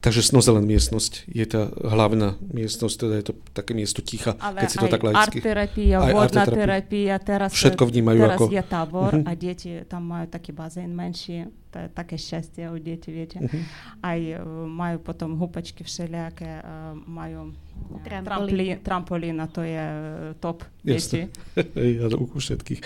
[0.00, 4.68] Takže Snozelen miestnosť je tá hlavná miestnosť, teda je to také miesto ticha, Ale keď
[4.72, 5.44] si to tak laicky.
[5.44, 8.44] art-terapia, vodná terapia, teraz, Všetko vnímajú teraz ako...
[8.48, 9.28] je tábor uh-huh.
[9.28, 13.44] a deti tam majú taký bazén menší, to je také šťastie u deti, viete.
[13.44, 13.60] Uh-huh.
[14.00, 17.52] Aj uh, majú potom hupačky všelijaké, uh, majú
[18.00, 18.80] trampolín.
[18.80, 20.96] trampolín a to je uh, top Jasne.
[20.96, 21.20] deti.
[22.00, 22.80] ja, u všetkých.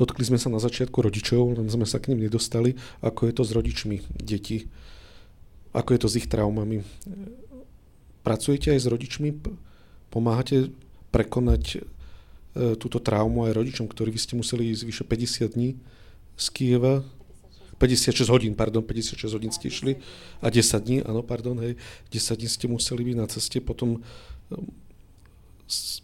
[0.00, 2.72] Dotkli sme sa na začiatku rodičov, len sme sa k ním nedostali.
[3.04, 4.72] Ako je to s rodičmi detí?
[5.76, 6.80] Ako je to s ich traumami?
[8.24, 9.36] Pracujete aj s rodičmi?
[10.08, 10.72] Pomáhate
[11.12, 11.78] prekonať e,
[12.80, 15.76] túto traumu aj rodičom, ktorí vy ste museli ísť vyše 50 dní
[16.40, 17.04] z Kieva?
[17.76, 20.00] 56 hodín, pardon, 56 hodín ste išli
[20.40, 21.80] a 10 dní, áno, pardon, hej,
[22.12, 24.04] 10 dní ste museli byť na ceste, potom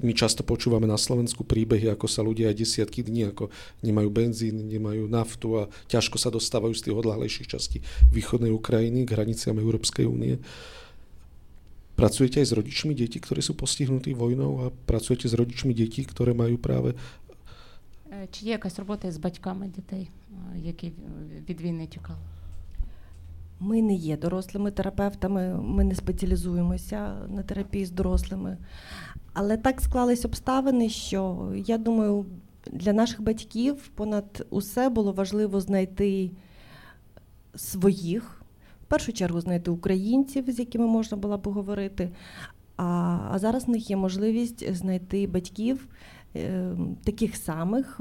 [0.01, 3.53] my často počúvame na Slovensku príbehy, ako sa ľudia aj desiatky dní, ako
[3.85, 7.77] nemajú benzín, nemajú naftu a ťažko sa dostávajú z tých odlahlejších častí
[8.09, 10.41] východnej Ukrajiny k hraniciam Európskej únie.
[11.93, 16.33] Pracujete aj s rodičmi detí, ktorí sú postihnutí vojnou a pracujete s rodičmi detí, ktoré
[16.33, 16.97] majú práve
[18.31, 20.09] Чи є якась робота з батьками дітей,
[20.63, 20.91] які
[21.49, 22.19] від війни тікали?
[23.59, 28.57] Ми не є дорослими терапевтами, ми не спеціалізуємося на терапії з дорослими.
[29.38, 32.26] Але так склались обставини, що я думаю,
[32.72, 36.30] для наших батьків понад усе було важливо знайти
[37.54, 38.42] своїх,
[38.82, 42.10] в першу чергу знайти українців, з якими можна було поговорити.
[42.76, 45.88] А а зараз в них є можливість знайти батьків
[46.36, 48.00] е, таких самих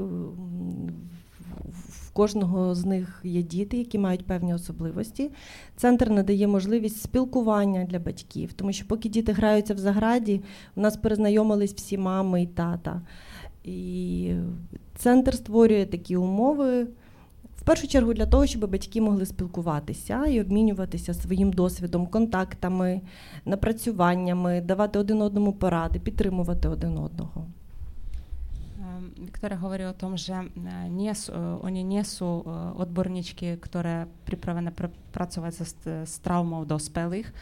[1.89, 5.32] в кожного з них є діти, які мають певні особливості.
[5.76, 10.41] Центр надає можливість спілкування для батьків, тому що поки діти граються в заграді,
[10.76, 13.02] у нас перезнайомились всі мами і тата.
[13.63, 14.32] І
[14.96, 16.88] центр створює такі умови.
[17.58, 23.02] В першу чергу для того, щоб батьки могли спілкуватися і обмінюватися своїм досвідом, контактами,
[23.46, 27.48] напрацюваннями, давати один одному поради, підтримувати один одного.
[29.17, 32.45] Виктория говорила о том же, е, несу, они несу
[32.80, 34.71] отборнички, которые приправлены
[35.12, 35.75] працювати з,
[36.06, 37.34] з травмов доспелих,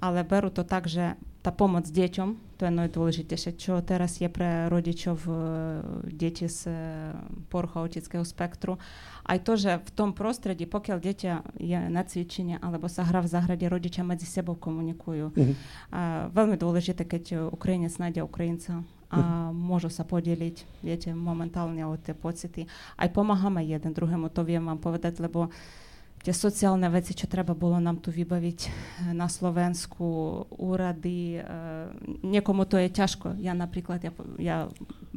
[0.00, 0.98] але беру то також
[1.44, 6.66] та помоць дітям, то є найдволежитіше, що зараз є при родичів е, діти з
[7.48, 8.78] порхаутицького спектру,
[9.24, 13.68] а й теж в тому простреді, поки діти є на цвіченні або сагра в заграді,
[13.68, 15.38] родичі між собою комунікують.
[15.38, 15.54] Угу.
[16.34, 22.66] Вельми дволежити, коли українець знайде українця, a môžu sa podeliť, viete, momentálne o tie pocity.
[22.96, 25.52] Aj pomáhame jeden druhému, to viem vám povedať, lebo
[26.24, 28.58] tie sociálne veci, čo treba bolo nám tu vybaviť
[29.12, 30.04] na Slovensku,
[30.56, 31.40] úrady, e,
[32.24, 33.36] niekomu to je ťažko.
[33.44, 34.56] Ja napríklad, ja, ja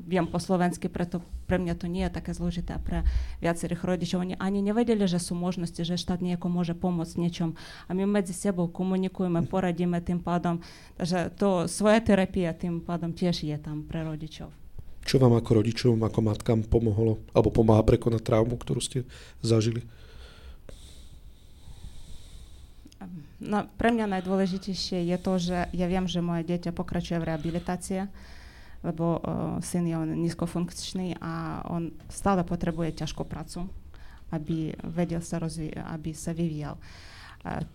[0.08, 3.04] viem po slovensky, preto pre mňa to nie je také zložité a pre
[3.44, 4.24] viacerých rodičov.
[4.24, 7.60] Oni ani nevedeli, že sú možnosti, že štát nejako môže pomôcť niečom.
[7.86, 10.64] A my medzi sebou komunikujeme, poradíme tým pádom.
[10.96, 14.50] Takže to svoja terapia tým pádom tiež je tam pre rodičov.
[15.04, 19.08] Čo vám ako rodičom, ako matkám pomohlo, alebo pomáha prekonať traumu, ktorú ste
[19.40, 19.84] zažili?
[23.38, 28.10] No, pre mňa najdôležitejšie je to, že ja viem, že moje dieťa pokračuje v rehabilitácii
[28.86, 29.22] lebo uh,
[29.64, 33.66] syn je on nízkofunkčný a on stále potrebuje ťažkú prácu,
[34.34, 36.76] aby vedel sa rozvíjať, aby sa vyvíjal.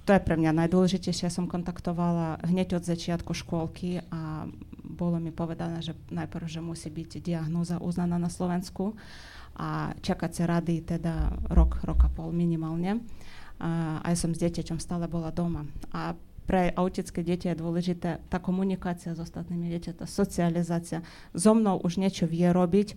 [0.04, 1.30] To je pre mňa najdôležitejšie.
[1.30, 4.44] Ja som kontaktovala hneď od začiatku škôlky a
[4.84, 8.92] bolo mi povedané, že najprv, že musí byť diagnóza uznaná na Slovensku
[9.56, 13.00] a čakať sa rady teda rok, rok a pol minimálne
[13.62, 15.62] a ja som s dieťaťom stále bola doma.
[15.94, 16.18] A
[16.52, 21.00] Pre autické dieťa je dôležité tá komunikácia s ostatnými dieťa, tá socializácia.
[21.32, 22.92] So mnou už niečo vie robiť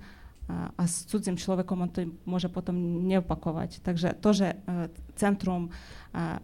[0.51, 2.75] a, a s cudzím človekom on to môže potom
[3.07, 3.79] neopakovať.
[3.79, 4.59] Takže to, že
[5.15, 5.71] centrum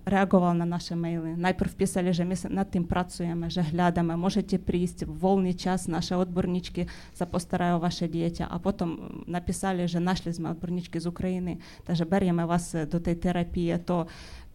[0.08, 1.36] reagoval na naše maily.
[1.36, 6.16] Najprv písали, že my над тим працюємо, що глядаємо, можете прийти в вольний час, наші
[6.16, 12.48] відборнички запостарають ваше дітя, а потім написали, що знайшли ми відборнички з України, та беремо
[12.48, 14.08] вас до тієї терапії, то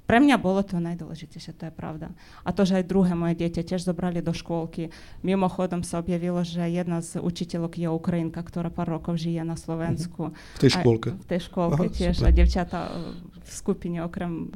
[0.07, 2.14] pre mňa bolo to najdôležitejšie, to je pravda.
[2.47, 4.95] A to, že aj druhé moje dieťa tiež zobrali do škôlky.
[5.27, 10.31] Mimochodom sa objavilo, že jedna z učiteľok je Ukrajinka, ktorá pár rokov žije na Slovensku.
[10.57, 11.11] V tej škôlke?
[11.11, 12.14] A v tej škôlke Aha, tiež.
[12.23, 12.31] Super.
[12.31, 12.79] A devčata
[13.42, 14.47] v skupine okrem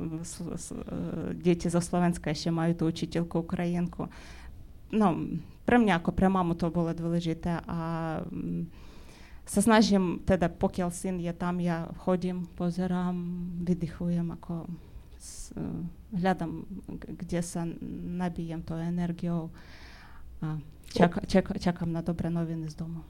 [1.34, 4.06] deti zo Slovenska ešte majú tú učiteľku Ukrajinku.
[4.94, 5.06] No,
[5.66, 7.78] pre mňa ako pre mamu to bolo dôležité a
[8.26, 8.70] mm,
[9.46, 13.14] sa snažím, teda pokiaľ syn je tam, ja chodím, pozerám,
[13.66, 14.70] vydychujem ako
[16.14, 16.64] hľadám,
[17.06, 17.66] kde sa
[18.20, 19.52] nabijem to energiou
[20.40, 20.56] a
[20.92, 23.04] čak, čak, čakám na dobré noviny z domu.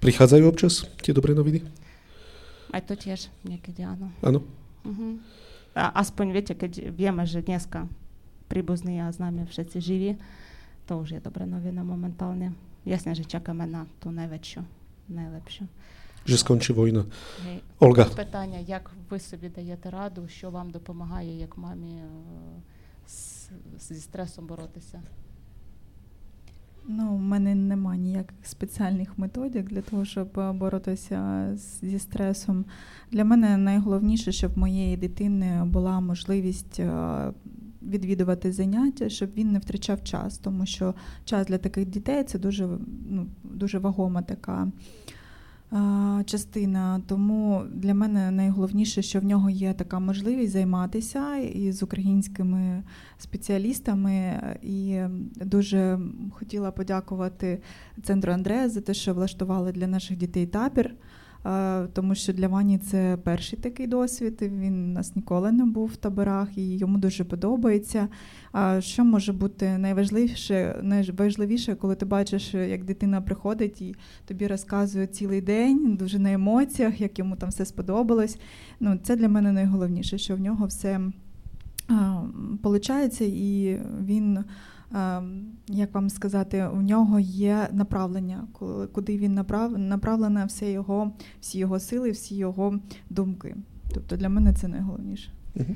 [0.00, 1.64] Prichádzajú občas tie dobré noviny?
[2.72, 4.10] Aj to tiež niekedy áno.
[4.24, 4.40] Áno.
[4.84, 5.20] Uh-huh.
[5.76, 7.86] A aspoň viete, keď vieme, že dneska
[8.48, 10.10] príbuzní a známe všetci živí,
[10.84, 12.52] to už je dobré novina momentálne.
[12.84, 14.60] Jasne, že čakáme na tú najväčšiu,
[15.08, 15.64] najlepšiu
[16.26, 17.04] že skončí війна.
[17.78, 18.04] Ольга.
[18.04, 22.02] Питання, як ви собі даєте раду, що вам допомагає, як мамі
[23.80, 25.02] зі стресом боротися?
[26.88, 31.48] Ну, у мене немає ніяких спеціальних методик для того, щоб боротися
[31.82, 32.64] зі стресом.
[33.10, 36.80] Для мене найголовніше, щоб в моєї дитини була можливість
[37.82, 42.68] відвідувати заняття, щоб він не втрачав час, тому що час для таких дітей це дуже
[43.08, 44.68] ну, дуже вагома така
[46.24, 47.02] частина.
[47.06, 52.82] Тому для мене найголовніше, що в нього є така можливість займатися із українськими
[53.18, 54.40] спеціалістами.
[54.62, 55.00] І
[55.36, 55.98] дуже
[56.30, 57.62] хотіла подякувати
[58.02, 60.94] центру Андрея за те, що влаштували для наших дітей табір
[61.92, 64.38] тому що для Вані це перший такий досвід.
[64.42, 68.08] Він у нас ніколи не був в таборах, і йому дуже подобається.
[68.52, 75.06] А що може бути найважливіше, найважливіше, коли ти бачиш, як дитина приходить і тобі розказує
[75.06, 78.38] цілий день, дуже на емоціях, як йому там все сподобалось.
[78.80, 81.00] Ну, Це для мене найголовніше, що в нього все
[82.62, 84.38] виходить, і він.
[84.92, 88.46] Ем, як вам сказати, у нього є направлення,
[88.92, 93.56] куди він направ, направлена вся його, всі його сили, всі його думки.
[93.94, 95.30] Тобто для мене це найголовніше.
[95.56, 95.74] Угу.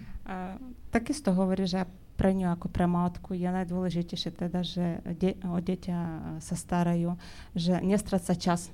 [0.91, 3.35] Так і з того виріжа про нього як про матку.
[3.35, 5.01] Я найдволежитіше те даже
[5.45, 7.17] о е, со старою,
[7.57, 8.71] що не страца час.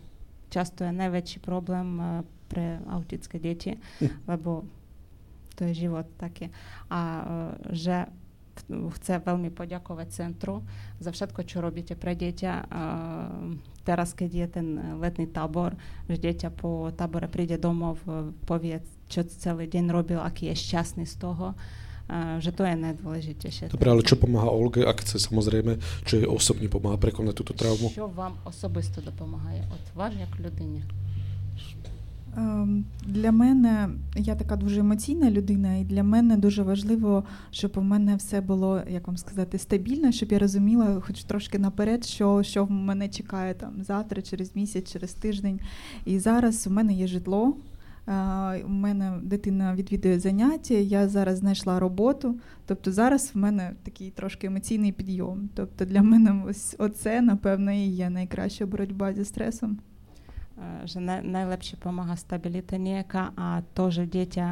[0.51, 3.79] Часто є найвечий проблем е, при аутицькій діті,
[4.27, 4.63] або
[5.55, 6.49] то є живот таке.
[6.89, 7.23] А,
[7.73, 8.05] що
[8.69, 10.63] chce veľmi poďakovať centru
[11.03, 12.53] za všetko, čo robíte pre dieťa.
[13.85, 14.67] Teraz, keď je ten
[15.03, 15.77] letný tábor,
[16.09, 18.81] že dieťa po tábore príde domov, e, povie,
[19.13, 21.53] čo celý deň robil, aký je šťastný z toho
[22.41, 23.73] že to je najdôležitejšie.
[23.73, 27.89] Dobre, ale čo pomáha Olge, ak chce samozrejme, čo jej osobne pomáha prekonať túto traumu?
[27.89, 29.65] Čo vám osobisto dopomáha?
[29.73, 30.85] Odvážne k ľudine.
[33.07, 38.17] Для мене я така дуже емоційна людина, і для мене дуже важливо, щоб у мене
[38.17, 43.09] все було, як вам сказати, стабільно, щоб я розуміла, хоч трошки наперед, що що мене
[43.09, 45.61] чекає там завтра, через місяць, через тиждень.
[46.05, 47.57] І зараз у мене є житло.
[48.67, 52.39] У мене дитина відвідує заняття, я зараз знайшла роботу.
[52.67, 55.49] Тобто зараз в мене такий трошки емоційний підйом.
[55.55, 59.79] Тобто для мене ось оце, напевно, і є найкраща боротьба зі стресом.
[60.86, 64.48] že najlepšie pomáha stabilita nieka a to, že dieťa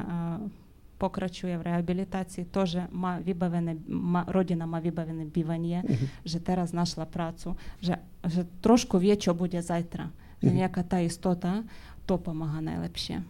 [0.97, 6.09] покрачує в реабілітації, теж ма вибавене, ма, родина ма вибавене бівання, uh-huh.
[6.25, 7.95] що зараз знайшла працю, що,
[8.29, 10.09] що трошку вє, що буде завтра.
[10.41, 10.53] Uh-huh.
[10.53, 11.63] Ніяка та істота,
[12.07, 13.21] to pomáha najlepšie.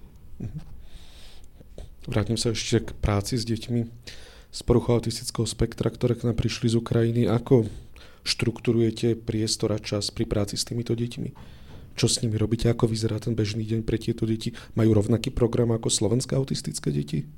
[2.07, 3.89] Vrátim sa ešte k práci s deťmi
[4.53, 7.25] z poruchou autistického spektra, ktoré k nám prišli z Ukrajiny.
[7.27, 7.67] Ako
[8.23, 11.57] štruktúrujete priestor a čas pri práci s týmito deťmi?
[11.94, 12.68] Čo s nimi robíte?
[12.72, 14.56] Ako vyzerá ten bežný deň pre tieto deti?
[14.74, 17.28] Majú rovnaký program ako slovenské autistické deti?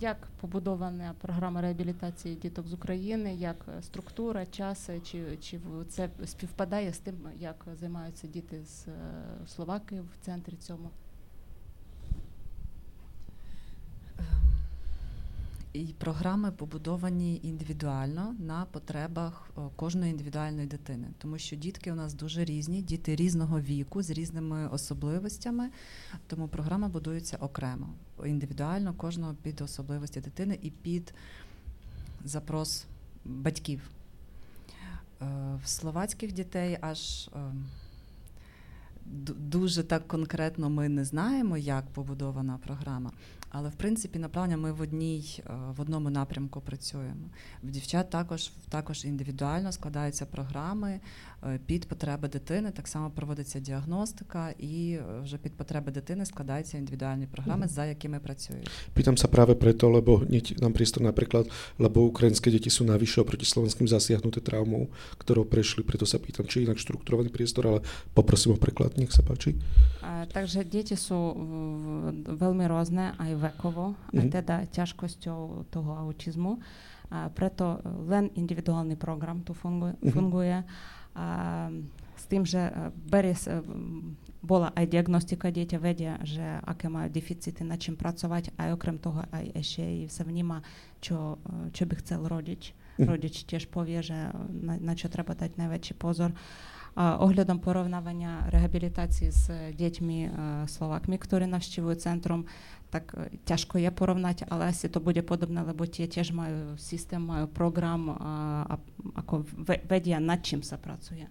[0.00, 5.58] Як побудована програма реабілітації діток з України, як структура, час, чи чи
[5.88, 8.86] це співпадає з тим, як займаються діти з
[9.50, 10.90] Словакії в центрі цьому?
[15.78, 22.44] І програми побудовані індивідуально на потребах кожної індивідуальної дитини, тому що дітки у нас дуже
[22.44, 25.70] різні, діти різного віку з різними особливостями,
[26.26, 27.88] тому програма будується окремо,
[28.24, 31.14] індивідуально кожного під особливості дитини і під
[32.24, 32.84] запрос
[33.24, 33.90] батьків.
[35.64, 37.30] В словацьких дітей аж
[39.36, 43.12] дуже так конкретно ми не знаємо, як побудована програма.
[43.50, 45.42] Але в принципі напевно, ми в одній
[45.76, 47.30] в одному напрямку працюємо.
[47.62, 51.00] В дівчат також також індивідуально складаються програми
[51.65, 52.71] під потреби дитини.
[52.71, 57.69] Так само проводиться діагностика, і вже під потреби дитини складаються індивідуальні програми, mm.
[57.69, 58.69] за якими працюють.
[58.95, 63.43] Pýtam sa práve preto, lebo hneď nám priestor napríklad, lebo ukrajinské deti sú navyše oproti
[63.43, 64.87] slovenským zasiahnuté traumou,
[65.19, 67.79] ktorou prešli, preto sa pýtam, či inak štrukturovaný priestor, ale
[68.15, 69.59] poprosím o preklad, nech sa páči.
[69.99, 71.35] А, takže deti sú
[72.23, 74.19] veľmi rôzne aj vekovo, mm-hmm.
[74.19, 76.63] a teda ťažkosťou toho autizmu.
[77.13, 77.77] A preto
[78.09, 79.93] len individuálny program tu funguje.
[79.99, 80.13] Mm-hmm.
[80.15, 80.57] funguje.
[81.18, 81.66] A,
[82.14, 83.58] s tým, že e, berie, e,
[84.38, 89.26] bola aj diagnostika, dieťa vedia, že aké majú deficity, na čím pracovať a okrem toho
[89.34, 90.62] aj ešte sa vníma,
[91.02, 92.70] čo, e, čo by chcel rodič.
[92.98, 93.06] Mhm.
[93.10, 96.30] Rodič tiež povie, že na, na čo treba dať najväčší pozor.
[96.98, 100.34] A ohľadom porovnávania rehabilitácií s deťmi
[100.66, 102.42] Slovákmi, ktorí navštívujú centrum,
[102.88, 103.12] tak
[103.44, 108.16] ťažko je porovnať, ale asi to bude podobné, lebo tie tiež majú systém, majú program
[108.16, 108.34] a,
[108.64, 108.74] a
[109.20, 109.44] ako
[109.84, 111.28] vedia, nad čím sa pracuje.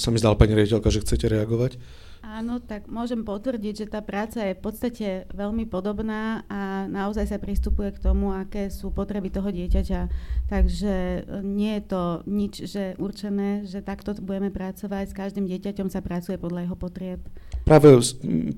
[0.00, 1.76] Sa mi zdala, pani riaditeľka, že chcete reagovať.
[2.24, 7.36] Áno, tak môžem potvrdiť, že tá práca je v podstate veľmi podobná a naozaj sa
[7.36, 10.00] pristupuje k tomu, aké sú potreby toho dieťaťa.
[10.48, 15.12] Takže e, nie je to nič že určené, že takto budeme pracovať.
[15.12, 17.20] S každým dieťaťom sa pracuje podľa jeho potrieb.
[17.68, 17.92] Práve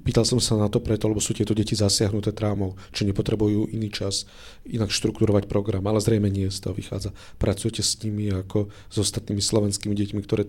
[0.06, 3.90] pýtal som sa na to preto, lebo sú tieto deti zasiahnuté trámou, či nepotrebujú iný
[3.90, 4.30] čas,
[4.62, 7.10] inak štruktúrovať program, ale zrejme nie z toho vychádza.
[7.42, 10.46] Pracujete s nimi ako s ostatnými slovenskými deťmi, ktoré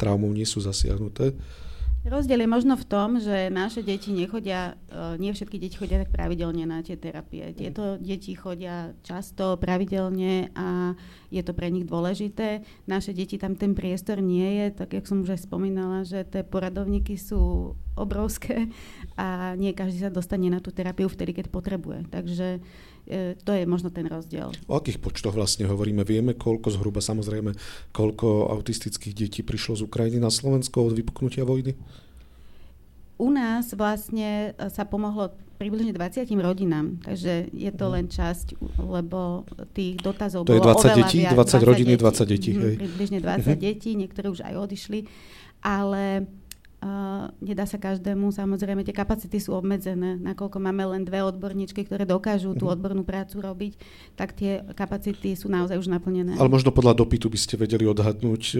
[0.00, 1.36] traumou nie sú zasiahnuté.
[2.08, 6.08] Rozdiel je možno v tom, že naše deti nechodia, e, nie všetky deti chodia tak
[6.08, 7.52] pravidelne na tie terapie.
[7.52, 10.96] Tieto deti chodia často, pravidelne a
[11.28, 12.64] je to pre nich dôležité.
[12.88, 16.40] Naše deti tam ten priestor nie je, tak jak som už aj spomínala, že tie
[16.40, 18.72] poradovníky sú obrovské
[19.18, 22.08] a nie každý sa dostane na tú terapiu vtedy, keď potrebuje.
[22.08, 22.64] Takže
[23.44, 24.52] to je možno ten rozdiel.
[24.68, 26.04] O akých počtoch vlastne hovoríme?
[26.04, 27.56] Vieme, koľko zhruba, samozrejme,
[27.92, 31.72] koľko autistických detí prišlo z Ukrajiny na Slovensko od vypuknutia vojny?
[33.18, 37.92] U nás vlastne e, sa pomohlo približne 20 rodinám, takže je to mhm.
[37.98, 38.46] len časť,
[38.78, 39.42] lebo
[39.74, 42.50] tých dotazov to bolo je 20 detí, viac, 20, 20 rodín 20 detí.
[42.54, 42.74] Hej.
[42.78, 43.58] Približne 20 uh-huh.
[43.58, 45.10] detí, niektoré už aj odišli,
[45.66, 46.30] ale
[46.78, 52.06] Uh, nedá sa každému, samozrejme tie kapacity sú obmedzené, nakoľko máme len dve odborníčky, ktoré
[52.06, 52.72] dokážu tú mhm.
[52.78, 53.72] odbornú prácu robiť,
[54.14, 56.38] tak tie kapacity sú naozaj už naplnené.
[56.38, 58.56] Ale možno podľa dopytu by ste vedeli odhadnúť, e,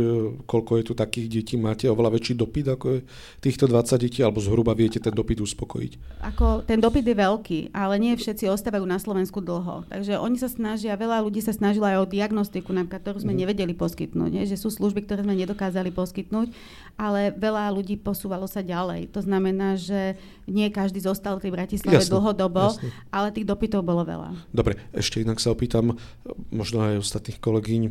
[0.50, 1.54] koľko je tu takých detí.
[1.54, 3.00] Máte oveľa väčší dopyt ako je
[3.38, 6.18] týchto 20 detí, alebo zhruba viete ten dopyt uspokojiť?
[6.26, 9.86] Ako, ten dopyt je veľký, ale nie všetci ostávajú na Slovensku dlho.
[9.86, 13.40] Takže oni sa snažia, veľa ľudí sa snažilo aj o diagnostiku, napríklad, ktorú sme mm.
[13.46, 14.42] nevedeli poskytnúť, nie?
[14.42, 16.50] že sú služby, ktoré sme nedokázali poskytnúť,
[16.98, 19.12] ale veľa ľudí posúvalo sa ďalej.
[19.12, 20.16] To znamená, že
[20.48, 22.88] nie každý zostal v tej Bratislave jasne, dlhodobo, jasne.
[23.12, 24.32] ale tých dopytov bolo veľa.
[24.48, 26.00] Dobre, ešte inak sa opýtam,
[26.48, 27.82] možno aj ostatných kolegyň,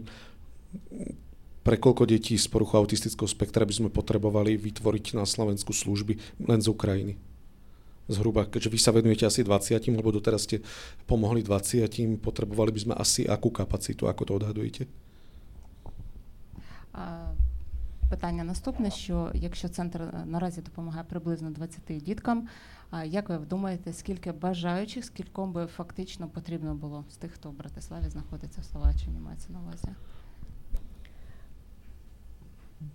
[1.61, 6.17] pre koľko detí z poruchu autistického spektra by sme potrebovali vytvoriť na Slovensku služby
[6.49, 7.13] len z Ukrajiny?
[8.07, 10.63] Zhruba, keďže vy sa venujete asi 20, lebo doteraz ste
[11.05, 14.83] pomohli 20, potrebovali by sme asi akú kapacitu, ako to odhadujete?
[16.97, 17.46] Uh
[18.09, 22.47] Питання наступне: що якщо центр наразі допомагає приблизно 20 діткам,
[23.05, 28.09] як ви думаєте, скільки бажаючих, скільком би фактично потрібно було з тих, хто в Братиславі
[28.09, 29.87] знаходиться в Словаччині, мається на увазі?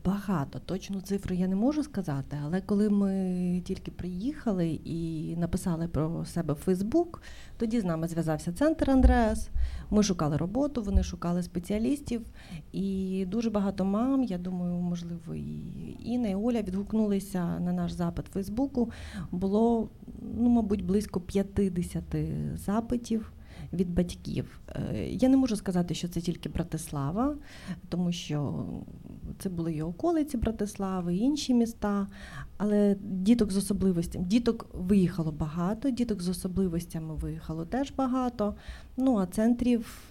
[0.05, 6.25] Багато точну цифру я не можу сказати, але коли ми тільки приїхали і написали про
[6.25, 7.23] себе в Фейсбук,
[7.57, 9.51] тоді з нами зв'язався центр Андреас.
[9.91, 12.23] Ми шукали роботу, вони шукали спеціалістів,
[12.73, 18.27] і дуже багато мам, я думаю, можливо, і Інна, і Оля відгукнулися на наш запит
[18.27, 18.91] Фейсбуку.
[19.33, 19.89] Було,
[20.39, 22.05] ну, мабуть, близько 50
[22.55, 23.33] запитів
[23.73, 24.61] від батьків.
[24.69, 27.37] Е, я не можу сказати, що це тільки Братислава,
[27.89, 28.67] тому що
[29.39, 32.07] це були і околиці Братислави, і інші міста.
[32.57, 34.25] Але діток з особливостями.
[34.25, 38.55] Діток виїхало багато, діток з особливостями виїхало теж багато.
[38.97, 40.03] Ну а центрів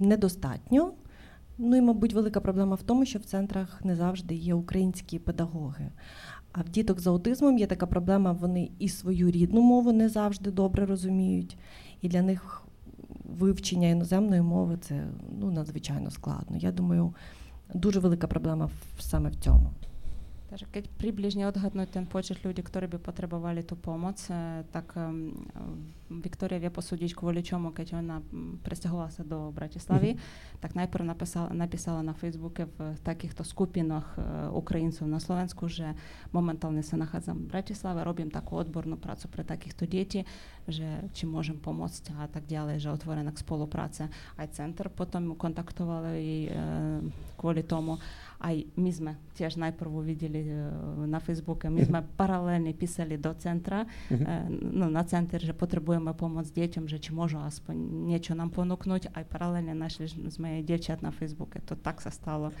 [0.00, 0.92] недостатньо.
[1.58, 5.90] Ну і, мабуть, велика проблема в тому, що в центрах не завжди є українські педагоги.
[6.52, 10.50] А в діток з аутизмом є така проблема, вони і свою рідну мову не завжди
[10.50, 11.56] добре розуміють,
[12.02, 12.62] і для них
[13.28, 15.06] вивчення іноземної мови це
[15.40, 16.56] ну, надзвичайно складно.
[16.56, 17.14] Я думаю,
[17.74, 19.70] дуже велика проблема саме в цьому.
[20.48, 24.16] Даже keď približne odhadnúť ten počet ľudí, ktorí by potrebovali tú pomoc,
[24.72, 24.96] tak
[26.08, 28.24] Viktória vie posúdiť kvôli čomu, keď ona
[28.64, 30.56] presťahovala sa do Bratislavy, mm-hmm.
[30.64, 34.16] tak najprv napísala, napísala na Facebooke v takýchto skupinách
[34.56, 35.92] Ukrajincov na Slovensku, že
[36.32, 40.24] momentálne sa nachádzam v Bratislave, robím takú odbornú prácu pre takýchto detí,
[40.64, 44.08] že či môžem pomôcť a tak ďalej, že otvorená k spolupráce.
[44.40, 46.48] Aj center potom kontaktoval jej
[47.36, 48.00] kvôli tomu.
[48.38, 50.46] Aj my sme tiež najprv uvideli
[51.10, 54.78] na Facebooke, my sme paralelne písali do centra, mm-hmm.
[54.78, 57.74] no, na center, že potrebujeme pomôcť deťom, že či môžu aspoň
[58.06, 59.10] niečo nám ponúknuť.
[59.10, 62.54] Aj paralelne našli sme jej dievčat na Facebooke, to tak sa stalo.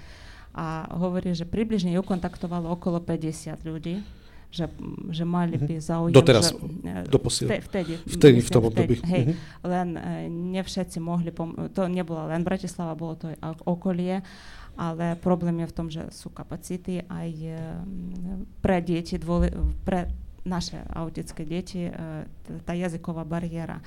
[0.50, 4.02] A hovorí, že približne ju kontaktovalo okolo 50 ľudí
[4.48, 4.64] že,
[5.12, 6.14] že mali by záujem.
[6.16, 7.60] Doteraz, že, doposiaľ.
[7.68, 8.96] Vtedy, vtedy, v tom období.
[9.04, 9.68] Hej, uh-huh.
[9.68, 9.88] len
[10.52, 14.24] ne všetci mohli, pom- to nebola len Bratislava, bolo to aj okolie,
[14.78, 17.30] ale problém je v tom, že sú kapacity aj
[18.62, 19.50] pre deti, dvoli,
[19.82, 20.06] pre
[20.46, 21.90] naše autické deti,
[22.62, 23.82] tá jazyková bariéra.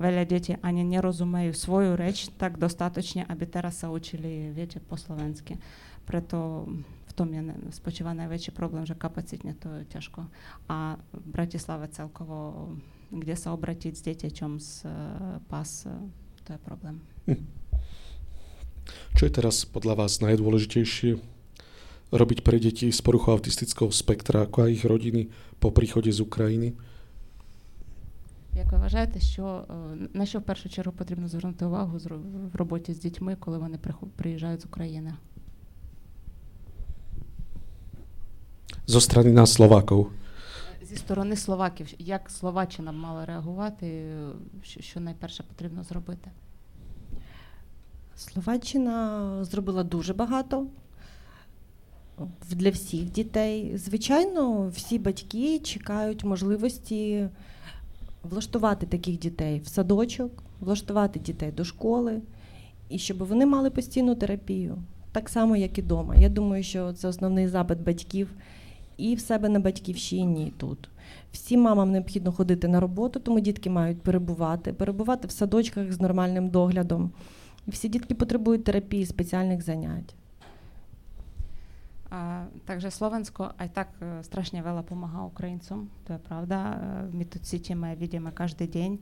[0.00, 5.60] Veľa detí ani nerozumejú svoju reč tak dostatočne, aby teraz sa učili, viete, po slovensky.
[6.08, 7.44] Preto v tom je
[7.76, 10.24] spočíva najväčší problém, že kapacitne to je ťažko.
[10.72, 12.72] A v Bratislave celkovo,
[13.12, 14.88] kde sa obratiť s dieťaťom z
[15.52, 15.84] PAS,
[16.48, 16.96] to je problém.
[17.28, 17.59] Hm.
[19.16, 21.20] Čo je teraz podľa vás najdôležitejšie
[22.10, 25.30] robiť pre deti s poruchou autistického spektra, ako aj ich rodiny
[25.62, 26.74] po príchode z Ukrajiny?
[28.54, 29.64] Як ви вважаєте, що
[30.14, 31.98] на що в першу чергу потрібно звернути увагу
[32.52, 33.78] в роботі з дітьми, коли вони
[34.16, 35.14] приїжджають з України?
[38.86, 40.06] Зо сторони нас, Словаків.
[40.82, 44.04] Зі сторони Словаків, як Словаччина мала реагувати,
[44.62, 46.30] що, що найперше потрібно зробити?
[48.20, 50.66] Словаччина зробила дуже багато
[52.50, 53.76] для всіх дітей.
[53.76, 57.28] Звичайно, всі батьки чекають можливості
[58.22, 62.20] влаштувати таких дітей в садочок, влаштувати дітей до школи,
[62.88, 64.78] і щоб вони мали постійну терапію,
[65.12, 66.14] так само, як і вдома.
[66.14, 68.28] Я думаю, що це основний запит батьків
[68.96, 70.88] і в себе на батьківщині, і тут.
[71.32, 76.48] Всім мамам необхідно ходити на роботу, тому дітки мають перебувати, перебувати в садочках з нормальним
[76.48, 77.12] доглядом.
[77.68, 80.14] Всі дітки потребують терапії, спеціальних занять.
[82.10, 83.88] A, takže Slovensko aj tak
[84.26, 86.74] strašne veľa pomáha Ukrajincom, to je pravda.
[87.14, 88.98] My to cítime, vidíme každý deň,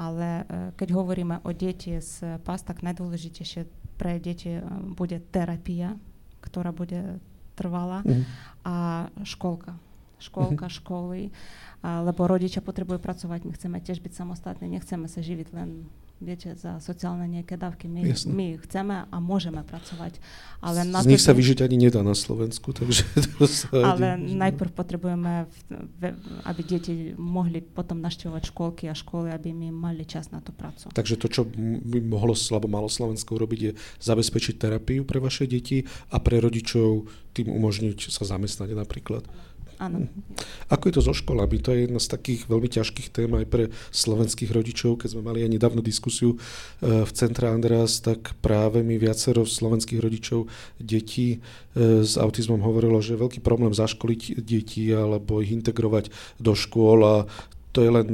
[0.00, 0.48] ale
[0.80, 3.68] keď hovoríme o deti z PAS, tak najdôležitejšie
[4.00, 4.56] pre deti
[4.96, 6.00] bude terapia,
[6.40, 7.20] ktorá bude
[7.60, 8.24] trvalá mm.
[8.64, 8.74] a
[9.20, 9.76] školka.
[10.20, 10.76] Mm-hmm.
[10.80, 11.20] školy,
[11.80, 15.88] lebo rodičia potrebujú pracovať, my chceme tiež byť samostatní, nechceme sa živiť len
[16.20, 17.88] viete, za sociálne nejaké dávky.
[17.88, 20.20] My, my chceme a môžeme pracovať.
[20.60, 23.08] Ale Z na nich sa vyžiť ani nedá na Slovensku, takže
[23.40, 24.36] to sa Ale ani...
[24.36, 25.48] najprv potrebujeme,
[26.44, 30.92] aby deti mohli potom naštevovať školky a školy, aby my mali čas na tú prácu.
[30.92, 33.72] Takže to, čo by mohlo slabo malo Slovensko urobiť, je
[34.04, 39.24] zabezpečiť terapiu pre vaše deti a pre rodičov tým umožniť sa zamestnať napríklad.
[39.80, 40.04] Áno.
[40.68, 41.56] Ako je to so školami?
[41.64, 43.64] To je jedna z takých veľmi ťažkých tém aj pre
[43.96, 45.00] slovenských rodičov.
[45.00, 50.04] Keď sme mali aj nedávno diskusiu eh, v centre Andreas, tak práve mi viacero slovenských
[50.04, 56.12] rodičov detí eh, s autizmom hovorilo, že je veľký problém zaškoliť deti alebo ich integrovať
[56.36, 57.16] do škôl a
[57.70, 58.06] to je len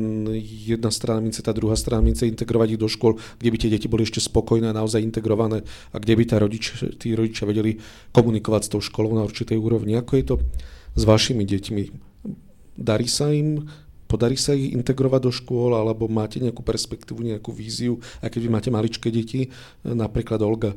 [0.68, 3.88] jedna strana mince, tá druhá strana mince integrovať ich do škôl, kde by tie deti
[3.88, 7.80] boli ešte spokojné a naozaj integrované a kde by tá rodič, tí rodičia vedeli
[8.12, 9.96] komunikovať s tou školou na určitej úrovni.
[9.96, 10.36] Ako je to
[10.95, 11.83] s vašimi deťmi?
[12.77, 13.69] Darí sa im
[14.11, 18.49] Podarí sa ich integrovať do škôl, alebo máte nejakú perspektívu, nejakú víziu, aj keď vy
[18.51, 19.55] máte maličké deti,
[19.87, 20.75] napríklad Olga,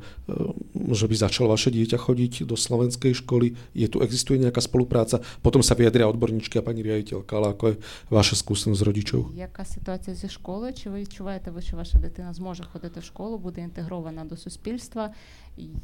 [0.95, 5.67] že by začalo vaše dieťa chodiť do slovenskej školy, je tu, existuje nejaká spolupráca, potom
[5.67, 7.77] sa vyjadria odborníčky a pani riaditeľka, ale ako je
[8.07, 9.35] vaša skúsenosť rodičov?
[9.35, 10.71] Яка ситуація зі школою?
[10.73, 15.11] Чи ви відчуваєте ви, що ваша дитина зможе ходити в школу, буде інтегрована до суспільства?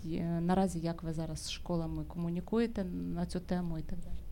[0.04, 2.84] І наразі як ви зараз з школами комунікуєте
[3.14, 4.23] на цю тему і так далі?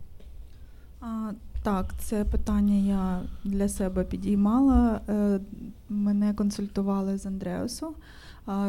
[1.04, 1.32] А,
[1.62, 5.00] Так, це питання я для себе підіймала.
[5.08, 5.40] Е,
[5.88, 7.94] Мене консультували з Андреасу,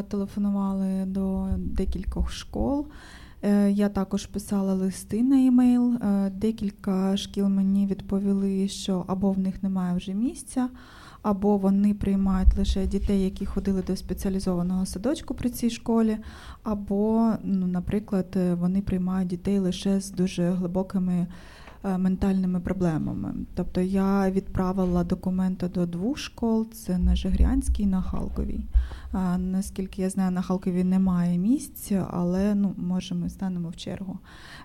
[0.08, 2.86] телефонували до декількох школ.
[3.42, 5.94] Е, Я також писала листи на емейл.
[5.94, 10.68] Е, Декілька шкіл мені відповіли, що або в них немає вже місця,
[11.22, 16.18] або вони приймають лише дітей, які ходили до спеціалізованого садочку при цій школі,
[16.62, 21.26] або, ну, наприклад, вони приймають дітей лише з дуже глибокими
[21.84, 23.34] ментальними проблемами.
[23.54, 28.60] Тобто я відправила документи до двох школ: це на Жигрянській на Халковій.
[29.38, 34.18] Наскільки я знаю, на Халкові немає місць, але ну, може ми станемо в чергу.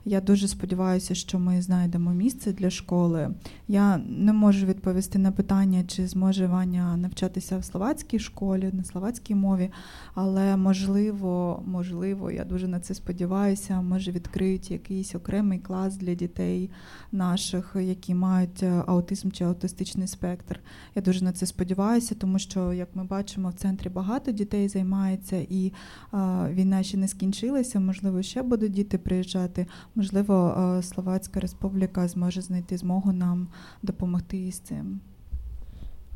[0.06, 3.36] Я дуже сподіваюся, що ми знайдемо місце для школи.
[3.68, 9.36] Я не можу відповісти на питання, чи зможе Ваня навчатися в словацькій школі, на словацькій
[9.36, 9.72] мові,
[10.14, 16.70] але можливо, можливо, я дуже на це сподіваюся, може відкриють якийсь окремий клас для дітей
[17.12, 20.60] наших, які мають е, аутизм чи аутистичний спектр.
[20.96, 25.38] Я дуже на це сподіваюся, тому що, як ми бачимо, в центрі багато дітей займається,
[25.50, 25.74] і
[26.14, 26.18] е,
[26.54, 27.80] війна ще не скінчилася.
[27.80, 29.68] Можливо, ще будуть діти приїжджати.
[29.96, 33.48] Можливо, е, Словацька Республіка зможе знайти змогу нам
[33.84, 35.00] допомогти із цим.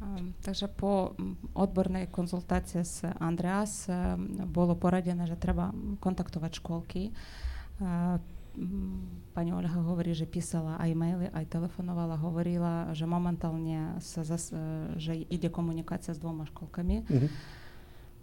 [0.01, 7.09] Ем, Takže по м, odbornej konzultácii s Andreas ем, bolo poradené, že treba kontaktovať školky.
[7.09, 8.20] Е,
[8.57, 9.01] м,
[9.34, 14.55] Pani Olha hovorí, že písala aj maily, aj telefonovala, hovorila, že momentálne sa zas, e,
[14.95, 17.03] že ide komunikácia s dvoma školkami.
[17.03, 17.28] Mhm.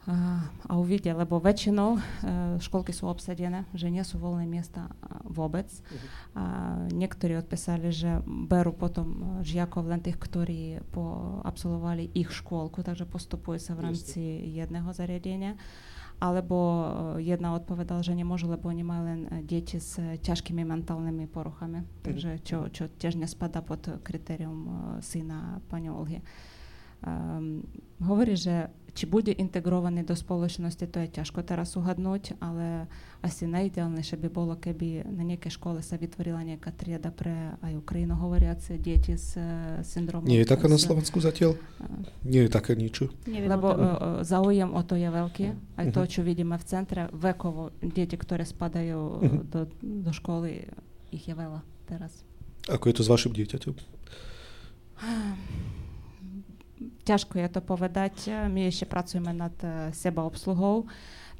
[0.02, 2.00] A, uvidia, lebo väčšinou e,
[2.58, 4.90] školky sú obsadené, že nie sú voľné miesta
[5.22, 5.70] vôbec.
[6.34, 13.06] A niektorí odpísali, že berú potom žiakov len tých, ktorí po, absolvovali ich škôlku, takže
[13.06, 14.18] postupuje sa v rámci
[14.58, 15.54] jedného zariadenia.
[16.18, 16.86] Alebo e,
[17.22, 21.86] jedna odpovedala, že nemôžu, lebo oni majú len deti s ťažkými mentálnymi poruchami.
[22.02, 26.18] Takže čo, čo tiež nespadá pod kritérium e, syna pani Olhy.
[27.02, 27.66] Um,
[27.98, 32.84] hovorí, že či bude integrovaný do spoločnosti, to je ťažko teraz uhadnúť, ale
[33.18, 38.76] asi najideálnejšie by bolo, keby na nejakej škole sa vytvorila nejaká trieda pre aj ukrajinohovoriace
[38.76, 39.32] deti s
[39.82, 40.24] syndromom.
[40.24, 41.56] Nie je taká na s- Slovensku zatiaľ?
[41.78, 41.88] a-
[42.22, 43.08] Nie je také niečo.
[43.24, 43.80] Neviem Lebo o tom.
[43.80, 45.46] e, e, záujem o to je veľký.
[45.74, 46.08] Aj to, Mhm.
[46.08, 49.38] čo vidíme v centre, vekovo deti, ktoré spadajú e, Mhm.
[49.46, 50.68] do, do školy,
[51.10, 52.12] ich je veľa teraz.
[52.66, 53.74] Ako je to s vašim dieťaťom?
[57.02, 58.30] Ťažko je to povedať.
[58.50, 60.86] My ešte pracujeme nad e, sebaobsluhou,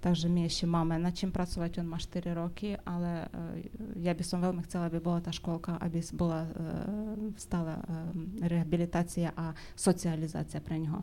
[0.03, 1.82] takže my ešte máme nad čím pracovať.
[1.82, 5.78] On má 4 roky, ale e, ja by som veľmi chcela, aby bola tá školka,
[5.78, 6.51] aby bola e,
[7.38, 7.78] stále
[8.43, 11.03] rehabilitácia a socializácia pre neho.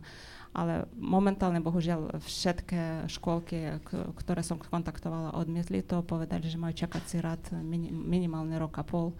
[0.51, 3.79] Ale momentálne, bohužiaľ, všetky školky,
[4.17, 9.13] ktoré som kontaktovala, odmietli to, povedali, že majú čakací rad mini- minimálne rok a pol,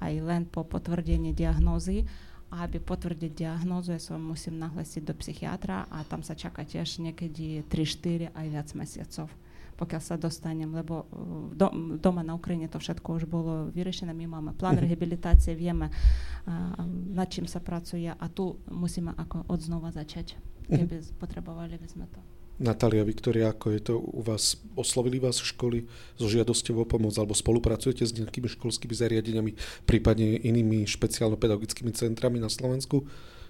[0.00, 2.08] aj len po potvrdení diagnózy.
[2.50, 6.98] A aby potvrdiť diagnózu, ja sa musím nahlasiť do psychiatra a tam sa čaká tiež
[6.98, 9.30] niekedy 3-4 aj viac mesiacov
[9.76, 14.28] pokiaľ sa dostanem, lebo uh, do, doma na Ukrajine to všetko už bolo vyriešené, my
[14.28, 14.84] máme plán Mhm.
[14.84, 16.84] rehabilitácie, vieme, uh,
[17.16, 20.36] nad čím sa pracuje a tu musíme ako od znova začať,
[20.68, 20.76] Mhm.
[20.76, 22.20] keby potrebovali by sme to.
[22.59, 24.55] Natália, Viktoria, ako je to u vás?
[24.79, 25.83] Oslovili vás školy
[26.15, 29.51] so žiadosťou o pomoc alebo spolupracujete s nejakými školskými zariadeniami,
[29.83, 33.03] prípadne inými špeciálno-pedagogickými centrami na Slovensku?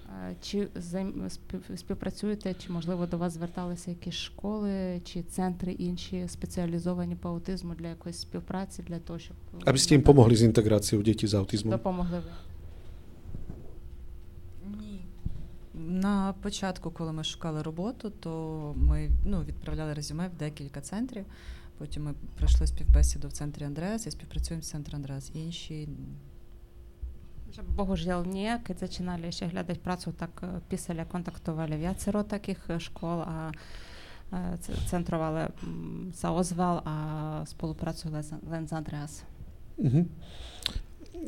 [0.10, 6.26] А, Чи займ- спів- співпрацюєте, чи можливо до вас зверталися якісь школи чи центри інші
[6.28, 11.02] спеціалізовані по аутизму для якоїсь співпраці, для того, щоб Aby ste im pomohli s integráciou
[11.06, 11.70] detí s autizmom.
[11.70, 12.32] допомогли ви?
[15.91, 18.31] На початку, коли ми шукали роботу, то
[18.77, 21.25] ми ну, відправляли резюме в декілька центрів.
[21.79, 25.31] Потім ми пройшли співбесіду в центрі Андреас і співпрацюємо з центром Андреас.
[25.35, 25.89] Інші
[27.51, 32.63] Že bohužiaľ nie, keď začínali ešte hľadať prácu, tak e, písali a kontaktovali viacero takých
[32.71, 33.55] e, škôl a e,
[34.63, 36.95] c- centrov, ale mm, sa ozval a
[37.51, 39.27] spolupracuje len, s- len s Andreas.
[39.83, 40.03] Mhm.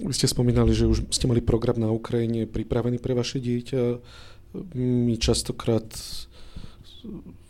[0.07, 3.99] Vy ste spomínali, že už ste mali program na Ukrajine pripravený pre vaše dieťa.
[4.77, 5.89] My častokrát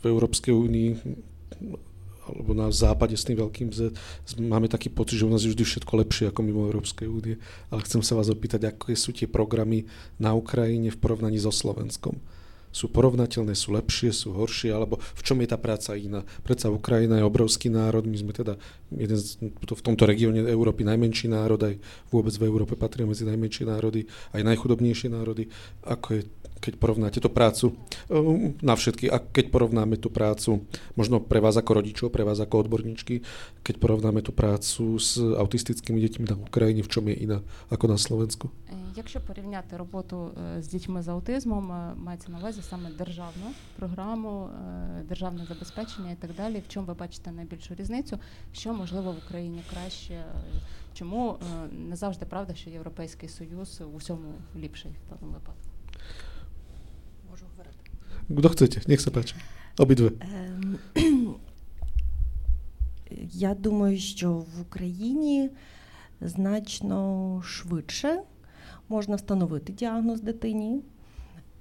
[0.01, 0.89] v Európskej únii
[2.23, 3.91] alebo na západe s tým veľkým Z,
[4.39, 7.35] máme taký pocit, že u nás je vždy všetko lepšie ako mimo Európskej únie.
[7.67, 9.83] Ale chcem sa vás opýtať, aké sú tie programy
[10.15, 12.15] na Ukrajine v porovnaní so Slovenskom?
[12.73, 16.25] Sú porovnateľné, sú lepšie, sú horšie, alebo v čom je tá práca iná?
[16.41, 18.57] Predsa Ukrajina je obrovský národ, my sme teda
[18.89, 21.77] jeden z, v tomto regióne Európy najmenší národ, aj
[22.09, 25.53] vôbec v Európe patria medzi najmenšie národy, aj najchudobnejšie národy.
[25.85, 26.21] Ako je
[26.63, 27.75] keď porovnáte tú prácu
[28.07, 30.63] um, na všetky, a keď porovnáme tú prácu,
[30.95, 33.19] možno pre vás ako rodičov, pre vás ako odborníčky,
[33.67, 37.99] keď porovnáme tú prácu s autistickými deťmi na Ukrajine, v čom je iná ako na
[37.99, 38.47] Slovensku?
[38.95, 44.49] Якщо порівняти роботу з дітьми з аутизмом, мається на увазі саме державну програму,
[45.09, 48.19] державне забезпечення і так далі, в чому ви бачите найбільшу різницю,
[48.53, 50.25] що можливо в Україні краще,
[50.93, 51.37] чому
[51.71, 55.62] не завжди правда, що Європейський Союз у всьому ліпший в даному випадку?
[58.29, 58.65] Kto?
[58.87, 59.35] Nech sa páči.
[59.79, 60.13] Obidve.
[60.21, 60.77] Ем,
[63.33, 65.49] я думаю, що в Україні
[66.21, 68.19] значно швидше
[68.89, 70.81] можна встановити діагноз дитині.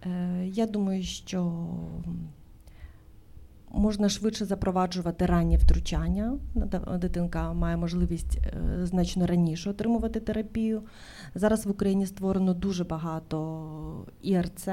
[0.07, 1.69] Е, я думаю, що
[3.71, 6.39] можна швидше запроваджувати раннє втручання.
[6.99, 10.83] Дитинка має можливість е, значно раніше отримувати терапію.
[11.35, 14.69] Зараз в Україні створено дуже багато ІРЦ.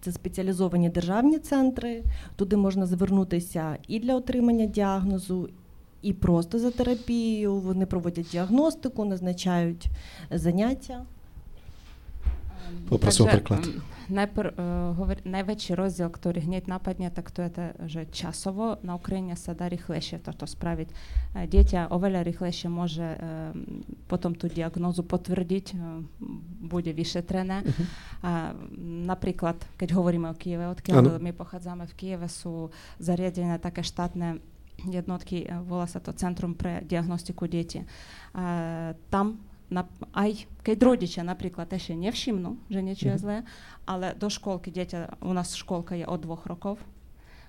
[0.00, 2.04] Це спеціалізовані державні центри.
[2.36, 5.48] Туди можна звернутися і для отримання діагнозу,
[6.02, 7.56] і просто за терапією.
[7.56, 9.86] Вони проводять діагностику, назначають
[10.30, 11.06] заняття.
[12.88, 13.62] Poprosím o preklad.
[14.08, 19.36] Najprv, uh, najväčší rozdiel, ktorý hneď napadne, tak to je to, že časovo na Ukrajine
[19.36, 20.88] sa dá rýchlejšie toto spraviť.
[20.88, 23.52] Uh, dieťa oveľa rýchlejšie môže uh,
[24.08, 26.00] potom tú diagnózu potvrdiť, uh,
[26.64, 27.68] bude vyšetrené.
[27.68, 27.84] Uh-huh.
[28.24, 28.56] Uh,
[29.04, 34.40] napríklad, keď hovoríme o Kieve, odkiaľ my pochádzame v Kieve, sú zariadené také štátne
[34.88, 37.84] jednotky, volá sa to Centrum pre diagnostiku detí.
[38.32, 39.84] Uh, tam na,
[40.16, 43.22] aj keď rodičia napríklad ešte nevšimnú, že niečo je mhm.
[43.22, 43.36] zlé,
[43.84, 46.80] ale do školky dieťa, u nás školka je od dvoch rokov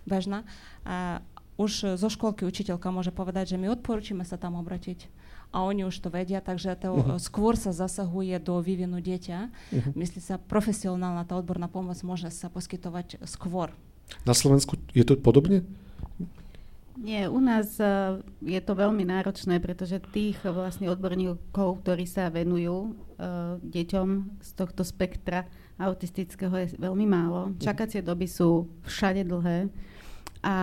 [0.07, 0.47] bežná,
[0.87, 1.21] a
[1.59, 5.11] už zo školky učiteľka môže povedať, že my odporúčime sa tam obratiť.
[5.51, 7.17] A oni už to vedia, takže to uh-huh.
[7.19, 9.37] skôr sa zasahuje do vývinu dieťa.
[9.49, 9.91] Uh-huh.
[9.97, 13.75] Myslí sa, profesionálna tá odborná pomoc môže sa poskytovať skôr.
[14.23, 15.67] Na Slovensku je to podobne?
[16.99, 22.91] Nie, u nás uh, je to veľmi náročné, pretože tých vlastne odborníkov, ktorí sa venujú
[22.91, 24.07] uh, deťom
[24.43, 25.47] z tohto spektra
[25.79, 27.55] autistického je veľmi málo.
[27.55, 29.71] Čakacie doby sú všade dlhé
[30.43, 30.55] a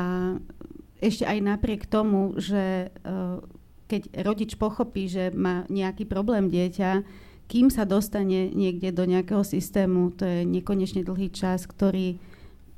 [1.01, 2.93] ešte aj napriek tomu, že
[3.89, 7.05] keď rodič pochopí, že má nejaký problém dieťa,
[7.47, 12.19] kým sa dostane niekde do nejakého systému, to je nekonečne dlhý čas, ktorý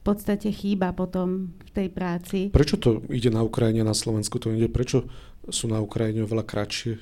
[0.09, 2.39] podstate chýba potom v tej práci.
[2.49, 4.73] Prečo to ide na Ukrajine, na Slovensku to ide?
[4.73, 5.05] Prečo
[5.53, 6.97] sú na Ukrajine oveľa kratšie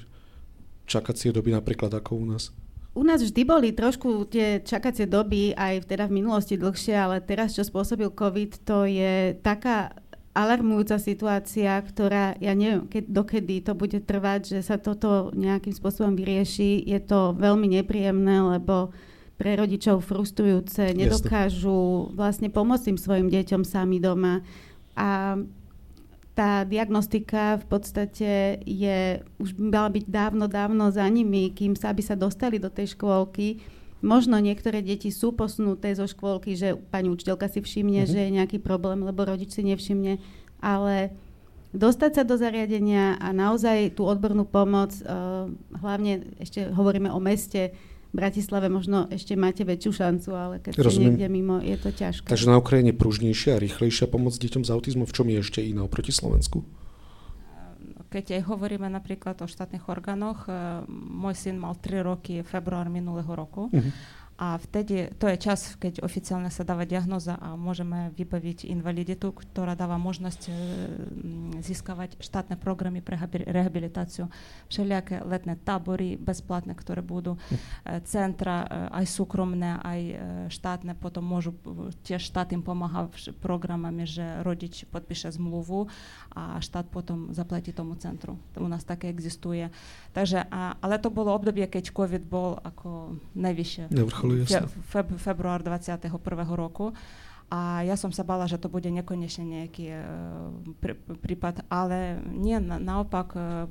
[0.87, 2.51] čakacie doby napríklad ako u nás?
[2.97, 7.53] U nás vždy boli trošku tie čakacie doby aj teda v minulosti dlhšie, ale teraz,
[7.53, 9.93] čo spôsobil COVID, to je taká
[10.33, 16.17] alarmujúca situácia, ktorá, ja neviem, keď, dokedy to bude trvať, že sa toto nejakým spôsobom
[16.17, 16.85] vyrieši.
[16.89, 18.97] Je to veľmi nepríjemné, lebo
[19.37, 24.41] pre rodičov frustrujúce, nedokážu vlastne pomôcť tým svojim deťom sami doma.
[24.97, 25.37] A
[26.37, 32.05] tá diagnostika v podstate je, už mala byť dávno, dávno za nimi, kým sa, aby
[32.05, 33.65] sa dostali do tej škôlky.
[34.05, 38.13] Možno niektoré deti sú posunuté zo škôlky, že pani učiteľka si všimne, mm-hmm.
[38.13, 40.21] že je nejaký problém, lebo rodič si nevšimne,
[40.61, 41.17] ale
[41.73, 45.49] dostať sa do zariadenia a naozaj tú odbornú pomoc, uh,
[45.81, 47.73] hlavne ešte hovoríme o meste,
[48.15, 52.27] Bratislave možno ešte máte väčšiu šancu, ale keď ste niekde mimo, je to ťažké.
[52.31, 55.85] Takže na Ukrajine pružnejšia a rýchlejšia pomoc deťom s autizmom, v čom je ešte iná
[55.85, 56.65] oproti Slovensku?
[58.07, 60.47] Keď aj hovoríme napríklad o štátnych orgánoch,
[60.89, 63.69] môj syn mal 3 roky február minulého roku.
[63.69, 63.91] Uh-huh
[64.39, 69.77] a wtedy to jest czas, kiedy oficjalnie się dawa diagnoza, a możemy wypowiedzieć inwaliditu, która
[69.77, 70.51] dała możliwość
[71.61, 73.03] zyskać sztatne programy
[73.47, 74.25] rehabilitacji,
[74.69, 77.37] wszelakie letnie tabory bezpłatne, które będą,
[78.05, 80.19] centra, aj sukromne, aj
[80.49, 81.53] sztatne, potem może
[82.03, 83.09] też sztat im pomaga
[83.41, 85.87] programami, że rodzic podpisze zmluwu,
[86.35, 88.37] a sztat potem zapłaci temu centru.
[88.61, 89.71] U nas takie egzystuje.
[90.13, 93.89] Także, a, ale to było obdobie, kiedy COVID był jako najwyższe.
[94.27, 96.11] Najvyššie feb, február 21.
[96.55, 96.91] roku.
[97.47, 100.51] A ja som sa bala, že to bude nekonečne nejaký uh,
[100.83, 103.71] pr- prípad, ale nie, na, naopak uh,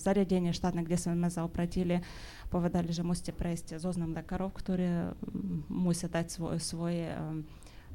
[0.00, 2.00] zariadenie štátne, kde sme zaopratili,
[2.48, 5.12] povedali, že musíte prejsť zoznam lekárov, ktorí
[5.68, 7.44] musia dať svoj, svoje um,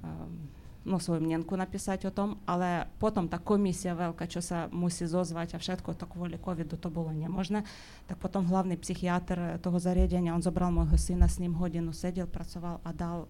[0.05, 0.45] um,
[0.86, 5.52] ну, свою мненку написати о том, але потім та комісія велика, що се мусить зозвати,
[5.54, 7.62] а všetko так волі ковіду то було не можна.
[8.06, 12.80] Так потім главний психіатр того зарядення, він забрав мого сина, з ним годину сидів, працював,
[12.82, 13.28] а дав,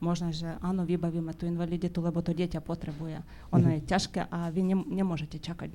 [0.00, 3.22] можна же, а ну, вибавимо ту інвалідіту, лебо то дитя потребує.
[3.50, 3.74] Воно mm-hmm.
[3.74, 5.72] є тяжке, а ви не, не можете чекати.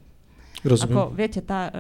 [0.64, 0.94] Rozumiem.
[0.94, 1.76] Ako, viete, tá e,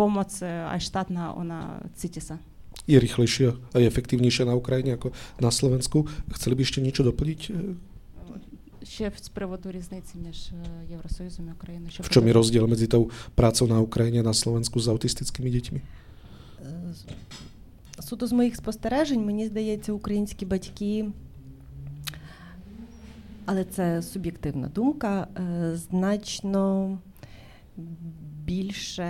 [0.00, 2.40] pomoc e, aj štátna, ona cíti sa.
[2.88, 6.08] Je rýchlejšia a je efektívnejšia na Ukrajine ako na Slovensku.
[6.32, 7.40] Chceli by ešte niečo doplniť?
[8.83, 10.51] Ще з приводу різниці між
[10.91, 11.91] Євросоюзом і Україною.
[11.91, 15.49] Що в чому je rozdiel medzi tou prácou na Ukrajine a na Slovensku s autistickými
[15.51, 15.81] deťmi?
[17.99, 21.11] Суто з моїх спостережень, мені здається, українські батьки,
[23.45, 25.27] але це суб'єктивна думка,
[25.73, 26.97] значно
[28.45, 29.05] більше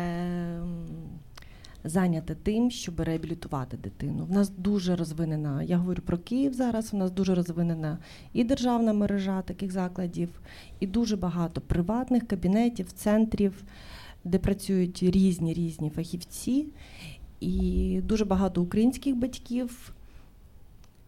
[1.83, 4.25] зайняте тим, щоб реабілітувати дитину.
[4.25, 7.97] В нас дуже розвинена, я говорю про Київ зараз, у нас дуже розвинена
[8.33, 10.29] і державна мережа таких закладів,
[10.79, 13.63] і дуже багато приватних кабінетів, центрів,
[14.23, 16.67] де працюють різні різні фахівці,
[17.39, 19.93] і дуже багато українських батьків.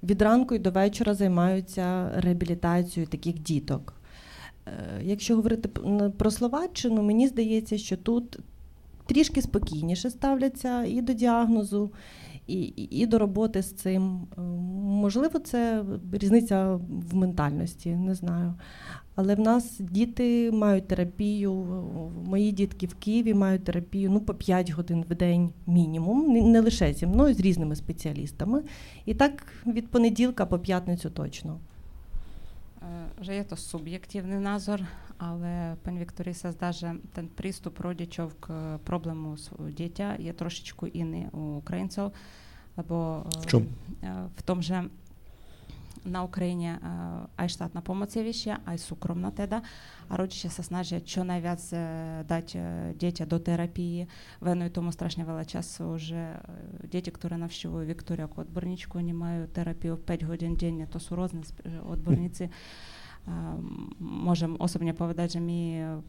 [0.03, 3.93] Від ранку і до вечора займаються реабілітацією таких діток.
[5.01, 5.69] Якщо говорити
[6.17, 8.39] про Словаччину, мені здається, що тут
[9.11, 11.91] трішки спокійніше ставляться і до діагнозу,
[12.47, 14.27] і, і до роботи з цим.
[14.83, 16.75] Можливо, це різниця
[17.11, 18.53] в ментальності, не знаю.
[19.15, 21.53] Але в нас діти мають терапію.
[22.25, 26.93] Мої дітки в Києві мають терапію ну, по 5 годин в день мінімум, не лише
[26.93, 28.63] зі мною, з різними спеціалістами.
[29.05, 31.59] І так від понеділка по п'ятницю точно.
[33.21, 34.85] Że je to subjektywny názor,
[35.21, 41.61] але пані Вікторіса здаже ten приступ родичів к е, проблему dieťa je trošičku iný u
[41.61, 42.11] Ukrajincov,
[42.77, 43.65] lebo v, Чому
[44.03, 44.83] е, в тому že
[46.05, 46.79] на Україні е,
[47.35, 49.61] ай штатна помоць є віща, ай сукромна теда,
[50.09, 51.69] а родичі се снажать, що найвяз
[52.27, 52.59] дати
[52.95, 54.07] дітя до терапії.
[54.39, 56.39] Вену і тому страшно вела часу вже
[56.83, 61.43] діти, які навщивують Вікторію як отборничку, вони мають терапію 5 годин день, то сурозні
[61.89, 62.43] отборниці.
[62.43, 62.49] Mm.
[63.27, 63.31] Е,
[63.99, 66.01] можем osobně povedať, що ми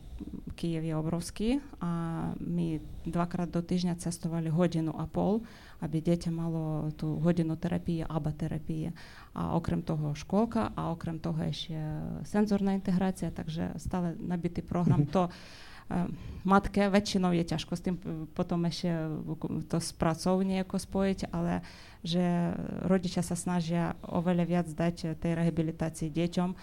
[0.54, 5.42] Київ є Обровський, а ми двакратно до тижня цестували годину а пол,
[5.80, 8.92] аби дітя мало ту годину терапії, або терапії.
[9.32, 15.06] А окрім того, школка, а окрім того, ще сензорна інтеграція, також стали набитий програм.
[15.06, 15.30] То
[15.90, 16.06] е,
[16.44, 19.08] матки вечином є тяжко з тим, е, потім ще
[19.68, 20.78] то з якось ніяко
[21.30, 21.60] але
[22.04, 22.54] вже
[22.84, 26.54] родича се снажі овеля в'яць здати тієї реабілітації дітям,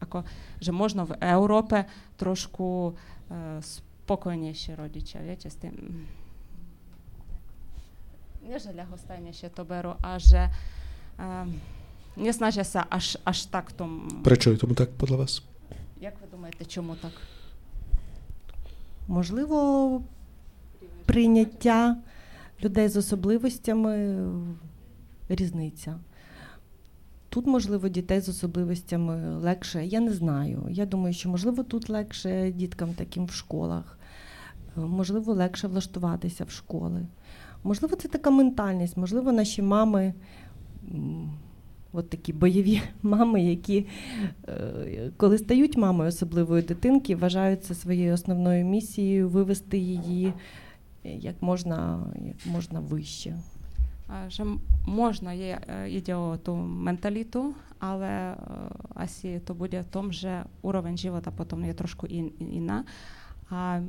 [0.00, 0.24] ako,
[0.60, 1.84] že možno v Európe
[2.16, 6.08] trošku uh, spokojnejšie rodičia, viete, s tým
[8.40, 10.48] nie že ľahostajnejšie to berú a že
[11.20, 11.54] um,
[12.16, 14.08] nesnažia sa až, až tak tom...
[14.24, 15.32] Prečo je tomu tak podľa vás?
[16.00, 17.12] Jak ви думаєте, чому так?
[19.08, 20.02] Можливо,
[21.06, 21.96] прийняття
[22.62, 24.18] людей з особливостями
[25.28, 25.98] різниця.
[27.30, 30.66] Тут, можливо, дітей з особливостями легше, я не знаю.
[30.70, 33.98] Я думаю, що, можливо, тут легше діткам таким в школах,
[34.76, 37.06] можливо, легше влаштуватися в школи.
[37.64, 40.14] Можливо, це така ментальність, можливо, наші мами.
[41.92, 43.86] От такі бойові мами, які
[45.16, 50.32] коли стають мамою особливої дитинки, вважають це своєю основною місією вивести її
[51.04, 53.36] як можна як можна вище.
[54.28, 58.36] Що можна є ідіоту менталіту, але
[58.94, 62.84] асі то буде в тому, що уровень життя потім є трошку ін, інна.
[63.50, 63.80] А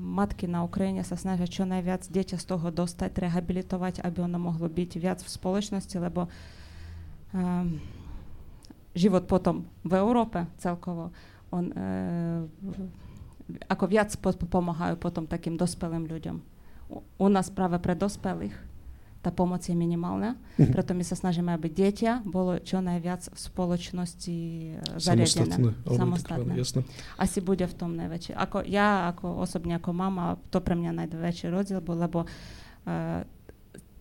[0.00, 4.66] матки на Україні се snažia čo najviac dieťa z toho dostať, rehabilitovať, aby ono mohlo
[4.66, 6.26] byť viac v spoločnosti, lebo
[7.30, 7.78] um,
[8.90, 11.14] život potom v Európe celkovo,
[11.54, 12.42] on, uh,
[13.70, 16.42] ako viac po pomáhajú potom takým dospelým ľuďom.
[16.90, 18.73] U, u nás práve pre dospelých
[19.24, 24.36] tá pomoc je minimálna, preto my sa snažíme, aby dieťa bolo čo najviac v spoločnosti
[25.00, 25.56] zariadené.
[25.88, 26.52] Samostatné.
[26.60, 26.84] Jasné.
[27.16, 28.36] Asi bude v tom najväčšie.
[28.36, 33.24] Ako ja, ako osobne ako mama, to pre mňa najväčší rozdiel bol, lebo uh,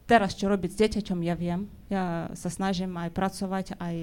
[0.03, 1.71] teraz, čo robiť s dieťaťom, ja viem.
[1.87, 3.95] Ja sa snažím aj pracovať, aj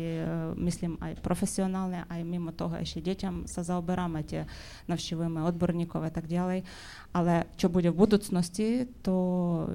[0.56, 4.48] myslím aj profesionálne, aj mimo toho ešte deťam sa zaoberám, aj
[4.88, 6.64] navštívujeme odborníkov a tak ďalej.
[7.12, 9.14] Ale čo bude v budúcnosti, to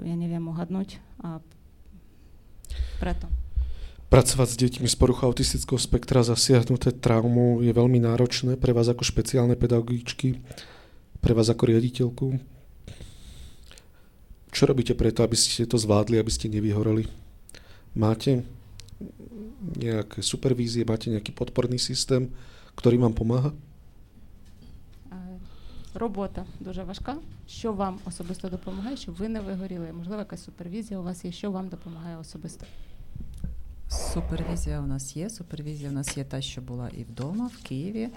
[0.02, 0.98] ja neviem uhadnúť.
[1.22, 1.44] A
[2.98, 3.28] preto.
[4.06, 9.02] Pracovať s deťmi z poruchou autistického spektra zasiahnuté traumu je veľmi náročné pre vás ako
[9.02, 10.40] špeciálne pedagogičky,
[11.20, 12.55] pre vás ako riaditeľku.
[14.56, 17.12] Čo robíte preto, aby ste to zvládli, aby ste nevyhoreli?
[17.92, 18.48] Máte
[19.76, 22.32] nejaké supervízie, máte nejaký podporný systém,
[22.80, 23.52] ktorý vám pomáha?
[25.96, 27.16] Робота дуже важка.
[27.48, 29.94] Що вам особисто допомагає, щоб ви не вигоріли?
[29.94, 32.66] Можливо, якась супервізія у вас є, що вам допомагає особисто?
[33.90, 35.30] Супервізія у нас є.
[35.30, 38.10] Супервізія у нас є та, що була і вдома, в Києві.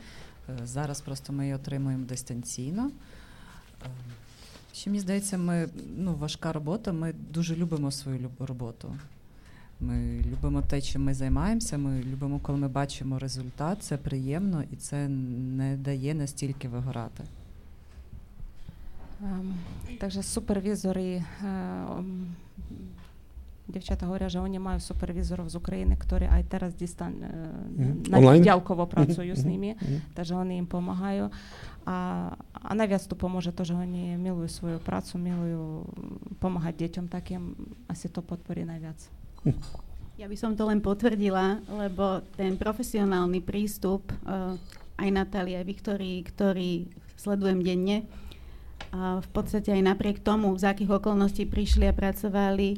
[0.64, 2.90] Зараз просто ми її отримуємо дистанційно.
[4.72, 6.92] Ще мені здається, ми ну, важка робота.
[6.92, 8.94] Ми дуже любимо свою роботу.
[9.80, 11.78] Ми любимо те, чим ми займаємося.
[11.78, 13.82] Ми любимо, коли ми бачимо результат.
[13.82, 17.24] Це приємно і це не дає настільки вигорати.
[19.98, 21.24] Takže supervizory,
[23.67, 27.13] Дівчата говорять, що вони мають супервізорів з України, які aj teraz distan,
[27.79, 28.43] mm-hmm.
[28.43, 29.41] дялково працюють mm-hmm.
[29.41, 29.99] з ними, mm-hmm.
[30.13, 31.31] takže вони їм допомагають.
[31.85, 35.87] А, а навіть то поможе, теж вони милують свою працю, милують
[36.29, 37.55] допомагати дітям таким,
[37.87, 38.99] asi to podporí najviac.
[40.19, 44.53] Ja by som to len potvrdila, lebo ten profesionálny prístup uh,
[45.01, 46.71] aj Natálie, aj Viktorii, ktorý
[47.17, 47.97] sledujem denne,
[48.93, 52.69] uh, v podstate aj napriek tomu, z akých okolností prišli a pracovali,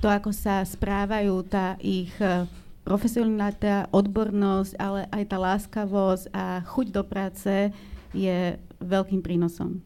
[0.00, 2.48] to, ako sa správajú, tá ich uh,
[2.82, 7.74] profesionalita, odbornosť, ale aj tá láskavosť a chuť do práce
[8.16, 9.84] je veľkým prínosom.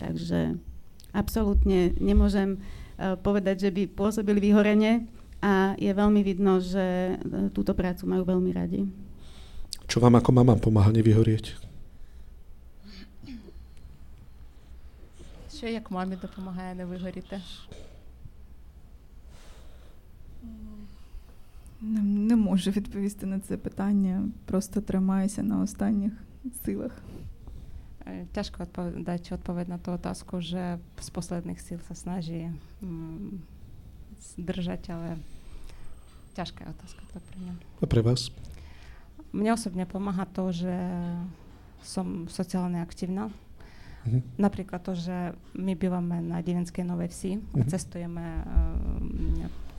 [0.00, 0.56] Takže
[1.12, 5.06] absolútne nemôžem uh, povedať, že by pôsobili vyhorene,
[5.44, 8.88] a je veľmi vidno, že e, túto prácu majú veľmi radi.
[9.84, 11.60] Čo vám ako mama pomáha nevyhorieť?
[15.54, 17.40] Що як мамі допомагає не вигоріти?
[21.81, 24.29] Не, не можу відповісти на це питання.
[24.45, 26.13] Просто тримаюся на останніх
[26.65, 26.91] силах.
[28.31, 28.67] Тяжко
[28.97, 32.51] дати відповідь на ту otázku, вже з останніх сил се snaží
[34.37, 35.09] držať, ale
[36.35, 37.53] ťažká je otázka to pre mňa.
[37.79, 38.31] A pre vás?
[39.31, 40.73] Mne osobne pomáha to, že
[41.83, 43.31] som sociálne aktívna.
[44.03, 44.21] Mm-hmm.
[44.39, 47.59] Napríklad to, že my bývame na Divenskej Novej Vsi mm-hmm.
[47.59, 48.25] a cestujeme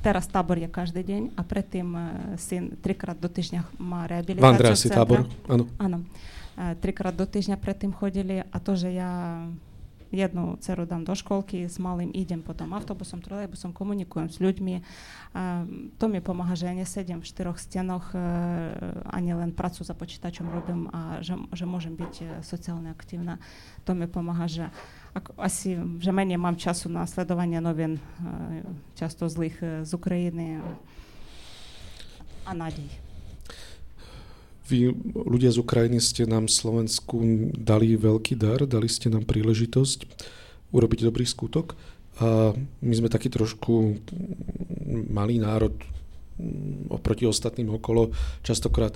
[0.05, 1.88] teraz tábor je každý deň a predtým
[2.38, 4.45] syn trikrát do týždňa má rehabilitáciu.
[4.45, 5.65] V Andreasi tábor, áno.
[5.82, 6.05] Áno.
[6.80, 9.43] Trikrát do týždňa predtým chodili a to, že ja
[10.13, 14.80] jednu dceru dám do školky, s malým idem potom автобусом, тролейбусом, комунікуємо з людьми.
[15.99, 18.15] То mi pomáha, že ja nesedím v štyroch stenoch,
[19.11, 23.43] ani len pracu za počítačom robím a že, že môžem byť sociálne aktívna.
[23.84, 24.71] To mi pomáha, že
[25.38, 27.98] asi, že menej mám času na sledovanie novín,
[28.94, 30.62] často zlých z Ukrajiny
[32.46, 32.86] a nádej.
[34.70, 34.94] Vy,
[35.26, 37.18] ľudia z Ukrajiny, ste nám Slovensku
[37.58, 40.06] dali veľký dar, dali ste nám príležitosť
[40.70, 41.74] urobiť dobrý skutok.
[42.22, 43.98] A my sme taký trošku
[45.11, 45.74] malý národ
[46.86, 48.14] oproti ostatným okolo.
[48.46, 48.94] Častokrát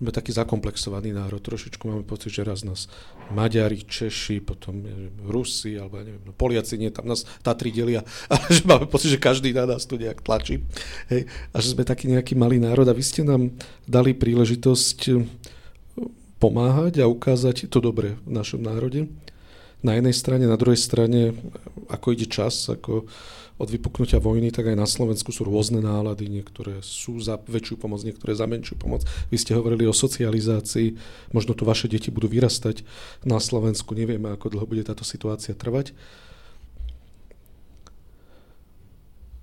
[0.00, 2.88] sme taký zakomplexovaný národ, trošičku máme pocit, že raz nás
[3.28, 8.00] Maďari, Češi, potom neviem, Rusi, alebo ja neviem, no, Poliaci, nie, tam nás Tatry delia,
[8.32, 10.64] ale že máme pocit, že každý na nás tu nejak tlačí.
[11.12, 13.52] Hej, a že sme taký nejaký malý národ a vy ste nám
[13.84, 15.20] dali príležitosť eh,
[16.40, 19.04] pomáhať a ukázať to dobre v našom národe.
[19.84, 21.36] Na jednej strane, na druhej strane,
[21.92, 23.04] ako ide čas, ako
[23.60, 28.00] od vypuknutia vojny, tak aj na Slovensku sú rôzne nálady, niektoré sú za väčšiu pomoc,
[28.00, 29.04] niektoré za menšiu pomoc.
[29.28, 30.96] Vy ste hovorili o socializácii,
[31.36, 32.82] možno tu vaše deti budú vyrastať
[33.28, 35.92] na Slovensku, nevieme, ako dlho bude táto situácia trvať.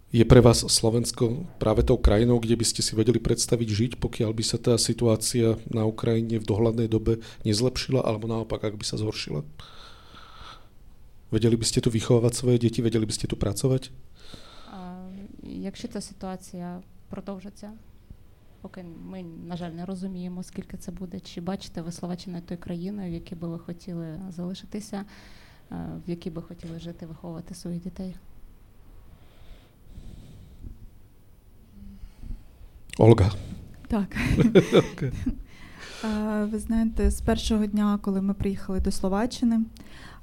[0.08, 4.32] Je pre vás Slovensko práve tou krajinou, kde by ste si vedeli predstaviť žiť, pokiaľ
[4.34, 8.98] by sa tá situácia na Ukrajine v dohľadnej dobe nezlepšila, alebo naopak, ak by sa
[8.98, 9.44] zhoršila?
[11.32, 13.92] Vedeli by ste tu vychovávať svoje deti, vedeli by ste tu pracovať?
[15.44, 17.72] Якщо ця ситуація продовжиться,
[18.62, 23.12] поки ми, на жаль, не розуміємо, скільки це буде, чи бачите ви Словаччину тою країною,
[23.12, 25.06] в якій би ви хотіли залишитися,
[26.06, 28.16] в якій би хотіли жити, виховувати своїх дітей?
[32.98, 33.32] Ольга.
[33.88, 34.18] Так.
[36.52, 39.60] Ви знаєте, з першого дня, коли ми приїхали до Словаччини,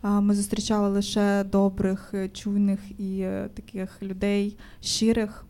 [0.05, 5.47] ми зустрічали лише добрих, чуйних і таких людей, щирих,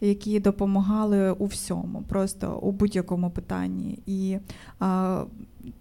[0.00, 3.98] які допомагали у всьому, просто у будь-якому питанні.
[4.06, 4.38] І
[4.78, 5.24] а,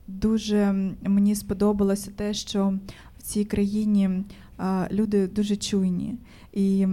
[0.08, 2.74] дуже мені сподобалося те, що
[3.20, 4.24] в цій країні
[4.58, 6.16] а, люди дуже чуйні.
[6.54, 6.88] І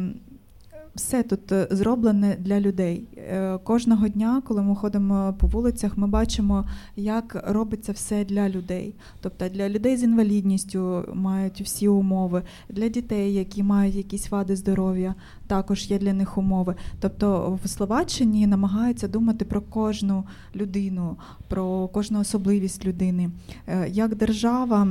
[0.95, 3.05] все тут е, зроблене для людей.
[3.29, 6.65] Е, кожного дня, коли ми ходимо по вулицях, ми бачимо,
[6.97, 8.95] як робиться все для людей.
[9.21, 15.15] Тобто для людей з інвалідністю мають всі умови, для дітей, які мають якісь вади здоров'я,
[15.47, 16.75] також є для них умови.
[17.01, 20.25] Тобто в Словаччині намагаються думати про кожну
[20.57, 21.17] людину,
[21.49, 23.31] про кожну особливість людини.
[23.67, 24.89] Е, як держава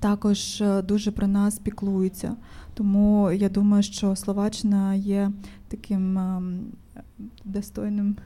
[0.00, 2.36] також дуже про нас піклується.
[2.74, 5.30] Тому я думаю, що Словаччина є
[5.68, 6.60] таким ем,
[7.44, 8.16] достойним.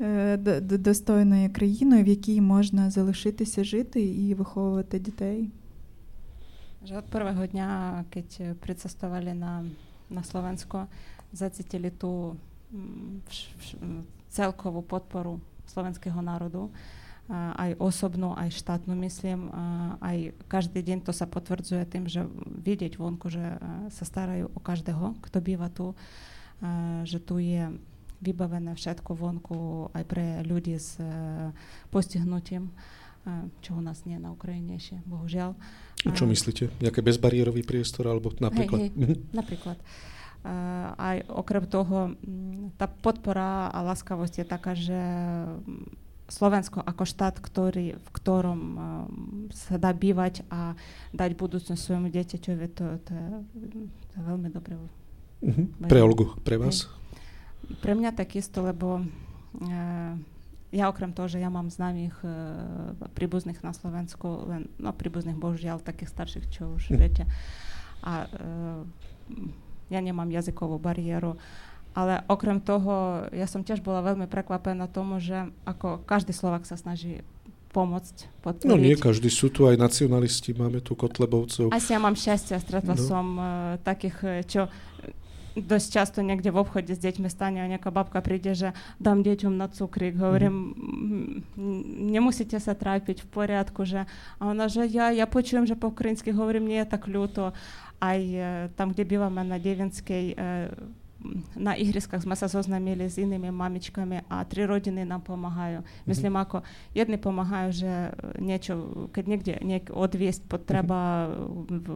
[0.00, 5.50] Е, достойною країною, в якій можна залишитися жити і виховувати дітей.
[6.82, 7.68] Že od prvého dňa,
[8.10, 9.62] keď pricestovali na,
[10.10, 10.90] na Slovensko,
[11.30, 12.34] zacítili tú
[14.34, 15.38] celkovú podporu
[15.70, 16.74] slovenského národu
[17.32, 19.48] aj osobnú, aj štátnu, myslím.
[20.02, 20.18] Aj
[20.50, 22.26] každý deň to sa potvrdzuje tým, že
[22.66, 23.62] vidieť vonku, že
[23.94, 25.94] sa starajú o každého, kto býva tu,
[27.02, 27.66] že tu je
[28.22, 30.94] vybavené všetko vonku aj pre ľudí s
[31.90, 32.70] postihnutím,
[33.58, 35.58] čo u nás nie na Ukrajine ešte, bohužiaľ.
[36.02, 36.70] Čo myslíte?
[36.78, 38.78] Nejaký bezbariérový priestor alebo napríklad?
[38.78, 39.78] Hej, hej, napríklad.
[40.98, 42.14] Aj okrem toho,
[42.78, 44.98] tá podpora a láskavosť je taká, že
[46.32, 48.78] Slovensko ako štát, ktorý, v ktorom um,
[49.52, 50.72] sa dá bývať a
[51.12, 53.26] dať budúcnosť svojmu dieťaťovi, to, to, je,
[53.84, 54.80] to je veľmi dobré.
[55.42, 55.66] Uh-huh.
[55.90, 56.86] Pre Olgu, pre vás?
[57.82, 60.12] Pre mňa takisto, lebo uh,
[60.70, 65.82] ja okrem toho, že ja mám známych uh, príbuzných na Slovensku, len no príbuzných bohužiaľ
[65.82, 66.98] takých starších, čo už uh-huh.
[66.98, 67.24] viete,
[68.06, 68.82] a uh,
[69.90, 71.36] ja nemám jazykovú bariéru,
[71.92, 76.80] ale okrem toho, ja som tiež bola veľmi prekvapená tomu, že ako každý Slovak sa
[76.80, 77.20] snaží
[77.72, 78.68] pomôcť, podporiť.
[78.68, 81.72] No nie každý, sú tu aj nacionalisti, máme tu Kotlebovcov.
[81.72, 83.00] Asi ja mám šťastie, stretla no.
[83.00, 83.46] som uh,
[83.80, 84.68] takých, e, čo
[85.56, 89.52] dosť často niekde v obchode s deťmi stane a nejaká babka príde, že dám deťom
[89.52, 90.16] na cukrík.
[90.16, 90.72] Hovorím,
[91.56, 92.12] mm.
[92.12, 94.08] nemusíte sa trápiť v poriadku, že
[94.40, 97.52] a ona, že ja, ja počujem, že po ukrajinsky hovorím, nie je tak ľúto.
[98.02, 101.01] Aj uh, tam, kde bývame na Devinskej, uh,
[101.56, 105.84] на ігрісках ми се з іншими мамічками, а три родини нам допомагають.
[106.06, 107.08] Мислімако, mm -hmm.
[107.08, 111.90] не допомагаю вже е, нічого, нігде нік одвість, потреба в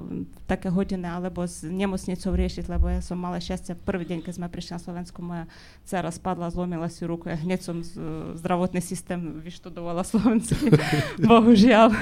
[0.47, 4.49] таке години, або з німоцницю вирішити, або я сам мала щастя, перший день, коли ми
[4.49, 5.47] прийшли на Словенську, моя
[5.85, 8.01] це розпадла, зломилась руку, я гнецом е,
[8.35, 10.73] здравотний систем відштудувала словенський,
[11.19, 11.93] богужал.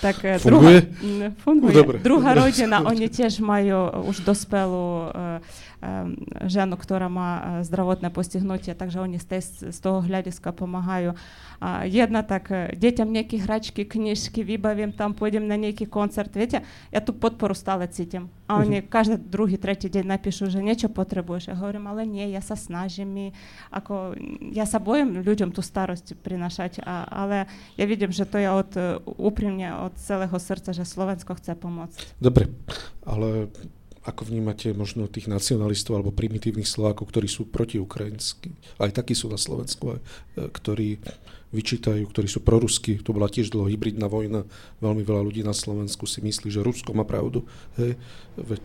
[0.00, 0.82] Так, е, друга,
[2.04, 5.12] друга родина, вони теж мають уж доспелу
[5.82, 6.16] Ем,
[6.46, 11.14] Жену, яка має postihnutie, постігнуття, також z, tej, z toho hľadiska pomáhajú.
[11.60, 17.00] A jedna tak, deťam nejaké hračky, knižky vybavím, tam pôjdem na nejaký koncert, viete, ja
[17.00, 17.54] tu podporu.
[18.46, 18.92] А вони uh -huh.
[18.92, 21.48] кожен другий, третій день напишу, що нічого потребуєш.
[21.48, 23.32] Я говорю, але ні, я са снажим,
[23.70, 24.14] ако
[24.52, 28.76] я з обоїм людям ту старость приношати, а, але я бачу, що то я от
[28.76, 32.04] е, упрівня від цілого серця, що Словенсько хоче допомогти.
[32.20, 32.46] Добре,
[33.04, 33.46] але
[34.02, 38.50] ako vnímate možno tých nacionalistov alebo primitívnych Slovákov, ktorí sú protiukrajinskí?
[38.82, 39.98] Aj takí sú na Slovensku, e,
[40.50, 40.98] ktorí
[41.51, 42.99] vyčítajú, ktorí sú proruskí.
[43.07, 44.43] To bola tiež dlho hybridná vojna.
[44.83, 47.47] Veľmi veľa ľudí na Slovensku si myslí, že Rusko má pravdu.
[47.79, 47.95] Hej.
[48.35, 48.63] Veď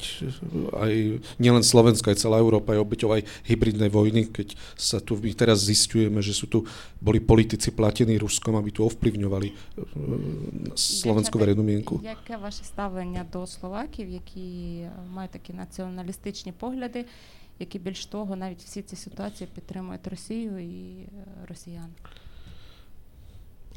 [0.75, 0.93] aj
[1.39, 5.65] nielen Slovenska, aj celá Európa je obeťou aj hybridnej vojny, keď sa tu my teraz
[5.65, 6.67] zistujeme, že sú tu
[6.99, 9.57] boli politici platení Ruskom, aby tu ovplyvňovali uh,
[10.75, 12.03] slovenskú verejnú mienku.
[12.03, 14.81] Яке ваше ставлення до Словаків, які
[15.15, 17.05] мають такі націоналістичні погляди,
[17.59, 21.09] які більш того, навіть всі ці ситуації підтримують Росію і
[21.49, 21.91] росіян?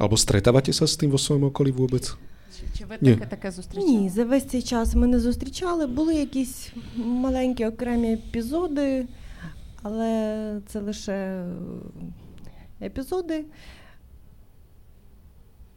[0.00, 2.16] Або стретавате sa s tým vo svojom okolí vôbec?
[2.72, 3.14] Чи, ви Ні.
[3.14, 3.92] таке таке зустрічали?
[3.92, 5.86] Ні, за весь цей час ми не зустрічали.
[5.86, 9.06] Були якісь маленькі окремі епізоди,
[9.82, 11.44] але це лише
[12.82, 13.44] епізоди.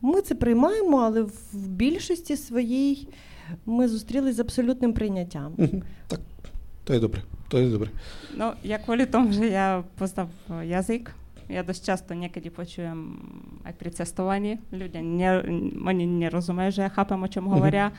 [0.02, 1.22] Ми це приймаємо, але
[1.54, 3.08] в більшості своїй
[3.66, 5.56] ми зустрілись з абсолютним прийняттям.
[6.08, 6.20] Так,
[6.84, 7.22] то є добре.
[7.50, 7.90] То є добре.
[8.36, 10.28] Ну, я kvôli tomu, že ja poznám
[11.54, 13.22] jazyk, Ja dosť často niekedy počujem
[13.62, 15.30] aj pri cestovaní, ľudia ne,
[15.86, 17.94] oni nerozumejú, že ja chápem, o čom hovoria,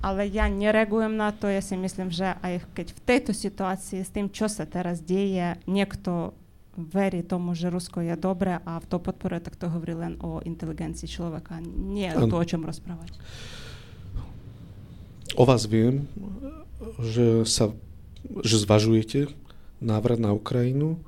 [0.00, 4.08] ale ja nereagujem na to, ja si myslím, že aj keď v tejto situácii s
[4.08, 6.32] tým, čo sa teraz deje, niekto
[6.80, 10.40] verí tomu, že Rusko je dobré a v to podporuje, tak to hovorí len o
[10.40, 13.12] inteligencii človeka, nie o to, o čom rozprávať.
[15.36, 16.08] O vás viem,
[16.98, 17.70] že, sa,
[18.40, 19.30] že zvažujete
[19.84, 20.98] návrat na Ukrajinu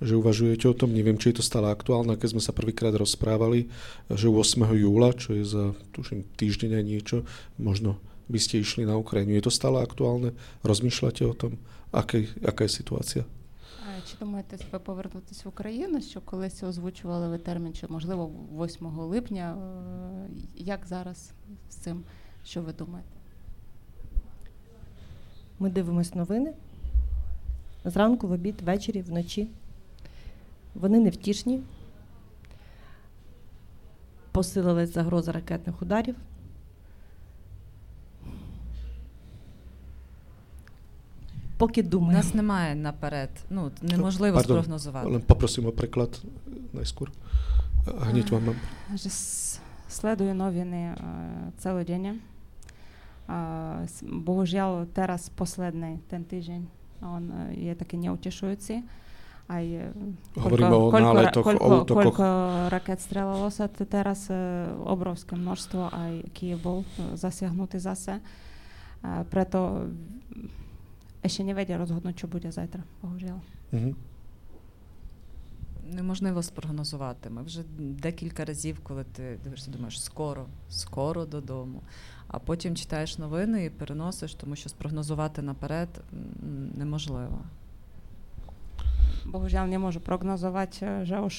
[0.00, 3.68] že uvažujete o tom, neviem, či je to stále aktuálne, keď sme sa prvýkrát rozprávali,
[4.08, 4.64] že 8.
[4.80, 7.16] júla, čo je za, tuším, týždeň aj niečo,
[7.60, 8.00] možno
[8.32, 9.36] by ste išli na Ukrajinu.
[9.36, 10.32] Je to stále aktuálne?
[10.62, 11.58] Розмішляєте о том,
[11.92, 13.24] ака, яка ситуація?
[14.10, 19.56] Чи думаєте ви повернутися в Україну, що колись озвучували ви термін, що можливо 8 липня?
[20.56, 21.30] Як зараз
[21.70, 22.02] з цим?
[22.44, 23.10] Що ви думаєте?
[25.58, 26.52] Ми дивимось новини
[27.84, 29.48] зранку, в обід, ввечері, вночі.
[30.74, 31.60] Вони невтішні,
[34.32, 36.14] посилилась загроза ракетних ударів.
[41.56, 42.16] Поки думаю.
[42.16, 43.30] Нас немає наперед.
[43.50, 44.42] Ну неможливо Pardon.
[44.42, 45.18] спрогнозувати.
[45.26, 46.22] Попросимо приклад
[46.72, 47.12] найскоро.
[47.86, 48.56] Гніть е, вам.
[49.88, 50.96] Следую новини е,
[51.58, 52.20] цілий день.
[54.02, 55.98] Богожаль, зараз последний
[56.28, 56.66] тиждень.
[57.02, 58.82] Он е, є таки неутішуючий.
[59.50, 59.66] Aj
[60.38, 62.04] Hovoríme o koľko, náletoch, koľko, o útokoch.
[62.14, 62.26] koľko
[62.70, 64.30] raket strelalo sa teraz,
[64.86, 66.86] obrovské množstvo, aj Kiev bol
[67.18, 68.22] zasiahnutý zase.
[69.02, 69.90] A preto
[71.26, 73.42] ešte nevedia rozhodnúť, čo bude zajtra, bohužiaľ.
[73.74, 73.92] Mhm.
[75.90, 77.30] Неможливо спрогнозувати.
[77.30, 81.82] Ми вже декілька разів, коли ти дивишся, думаєш, скоро, скоро додому.
[82.28, 86.70] А потім читаєш новини і переносиш, тому що спрогнозувати наперед м,
[89.20, 89.32] неможливо.
[89.32, 90.72] Bohužiaľ nemôžu prognozovať,
[91.04, 91.34] že už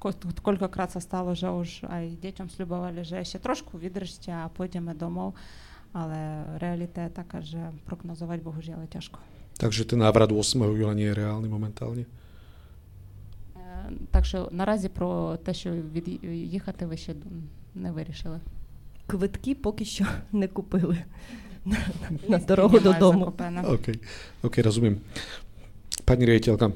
[0.00, 4.94] ko- koľkokrát sa stalo, že už aj deťom sľubovali, že ešte trošku vydržte a pôjdeme
[4.94, 5.34] domov,
[5.92, 9.18] ale realita je taká, že prognozovať bohužiaľ je ťažko.
[9.56, 10.60] Takže ten návrat 8.
[10.76, 12.04] júla nie je reálny momentálne?
[13.56, 17.14] Е, Так що наразі про те, що від, їхати ви ще
[17.74, 18.40] не вирішили.
[19.06, 20.98] Квитки поки що не купили
[21.64, 21.76] на,
[22.28, 23.18] на дорогу додому.
[23.18, 23.62] закупено.
[23.62, 23.98] OK,
[24.42, 25.00] OK, rozumiem.
[26.04, 26.70] Pani riaditeľka,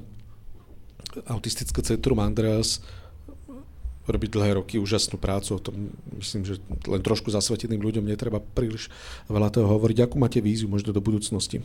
[1.26, 2.82] Autistické centrum Andreas
[4.10, 6.54] robí dlhé roky úžasnú prácu, o tom myslím, že
[6.90, 8.90] len trošku zasveteným ľuďom netreba príliš
[9.30, 10.02] veľa toho hovoriť.
[10.02, 11.62] Akú máte víziu možno do budúcnosti?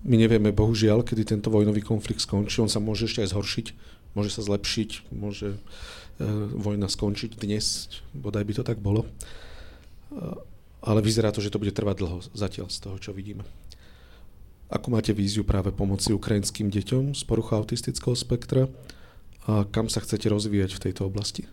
[0.00, 2.58] My nevieme, bohužiaľ, kedy tento vojnový konflikt skončí.
[2.64, 3.66] On sa môže ešte aj zhoršiť,
[4.16, 5.58] môže sa zlepšiť, môže e,
[6.56, 9.04] vojna skončiť dnes, bodaj by to tak bolo.
[9.04, 9.10] E,
[10.80, 13.44] ale vyzerá to, že to bude trvať dlho zatiaľ z toho, čo vidíme.
[14.70, 18.70] Ako máte víziu práve pomoci ukrajinským deťom z porucha autistického spektra
[19.50, 21.50] a kam sa chcete rozvíjať v tejto oblasti?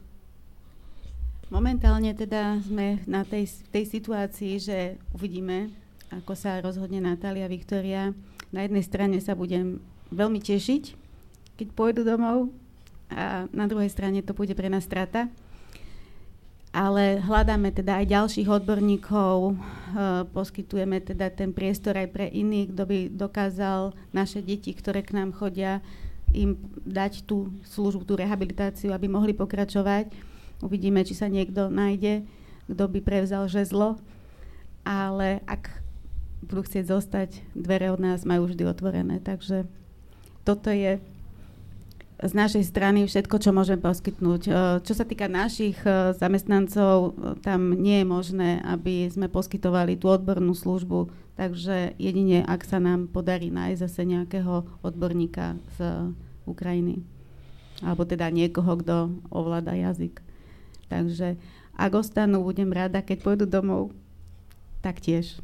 [1.50, 4.78] Momentálne teda sme na tej, tej situácii, že
[5.18, 5.74] uvidíme,
[6.14, 8.14] ako sa rozhodne Natália Viktória.
[8.54, 9.82] Na jednej strane sa budem
[10.14, 10.84] veľmi tešiť,
[11.58, 12.54] keď pôjdu domov
[13.10, 15.26] a na druhej strane to bude pre nás strata.
[16.76, 19.54] Ale hľadáme teda aj ďalších odborníkov, e,
[20.30, 25.32] poskytujeme teda ten priestor aj pre iných, kto by dokázal naše deti, ktoré k nám
[25.34, 25.80] chodia,
[26.36, 30.12] im dať tú službu, tú rehabilitáciu, aby mohli pokračovať.
[30.60, 32.28] Uvidíme, či sa niekto nájde,
[32.68, 33.96] kto by prevzal žezlo.
[34.84, 35.72] Ale ak
[36.44, 39.24] budú chcieť zostať, dvere od nás majú vždy otvorené.
[39.24, 39.68] Takže
[40.44, 41.00] toto je
[42.18, 44.42] z našej strany všetko, čo môžem poskytnúť.
[44.50, 50.02] E, Čo sa týka našich e, zamestnancov, e, tam nie je možné, aby sme poskytovali
[50.02, 56.10] tú odbornú službu, takže jedine, ak sa nám podarí nájsť zase nejakého odborníka z
[56.50, 57.06] Ukrajiny,
[57.86, 60.18] alebo teda niekoho, kto ovláda jazyk.
[60.90, 61.38] Takže
[61.78, 63.94] ak ostanú, budem rada, keď pôjdu domov,
[64.82, 65.38] tak tiež.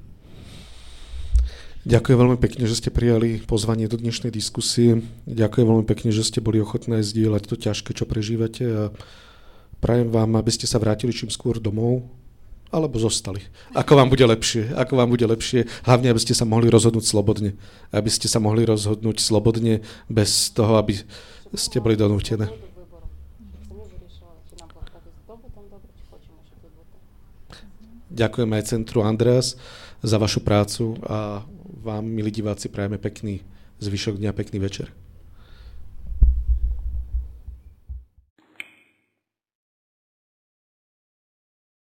[1.84, 5.04] Ďakujem veľmi pekne, že ste prijali pozvanie do dnešnej diskusie.
[5.28, 8.84] Ďakujem veľmi pekne, že ste boli ochotné zdieľať to ťažké, čo prežívate a
[9.84, 12.08] prajem vám, aby ste sa vrátili čím skôr domov,
[12.72, 13.44] alebo zostali.
[13.76, 17.60] Ako vám bude lepšie, ako vám bude lepšie, hlavne, aby ste sa mohli rozhodnúť slobodne.
[17.92, 20.96] Aby ste sa mohli rozhodnúť slobodne, bez toho, aby
[21.52, 22.48] ste boli donútené.
[28.08, 29.60] Ďakujem aj Centru Andreas
[30.00, 31.44] za vašu prácu a
[31.84, 33.44] vám, milí diváci, prajeme pekný
[33.80, 35.03] zvyšok dňa, pekný večer.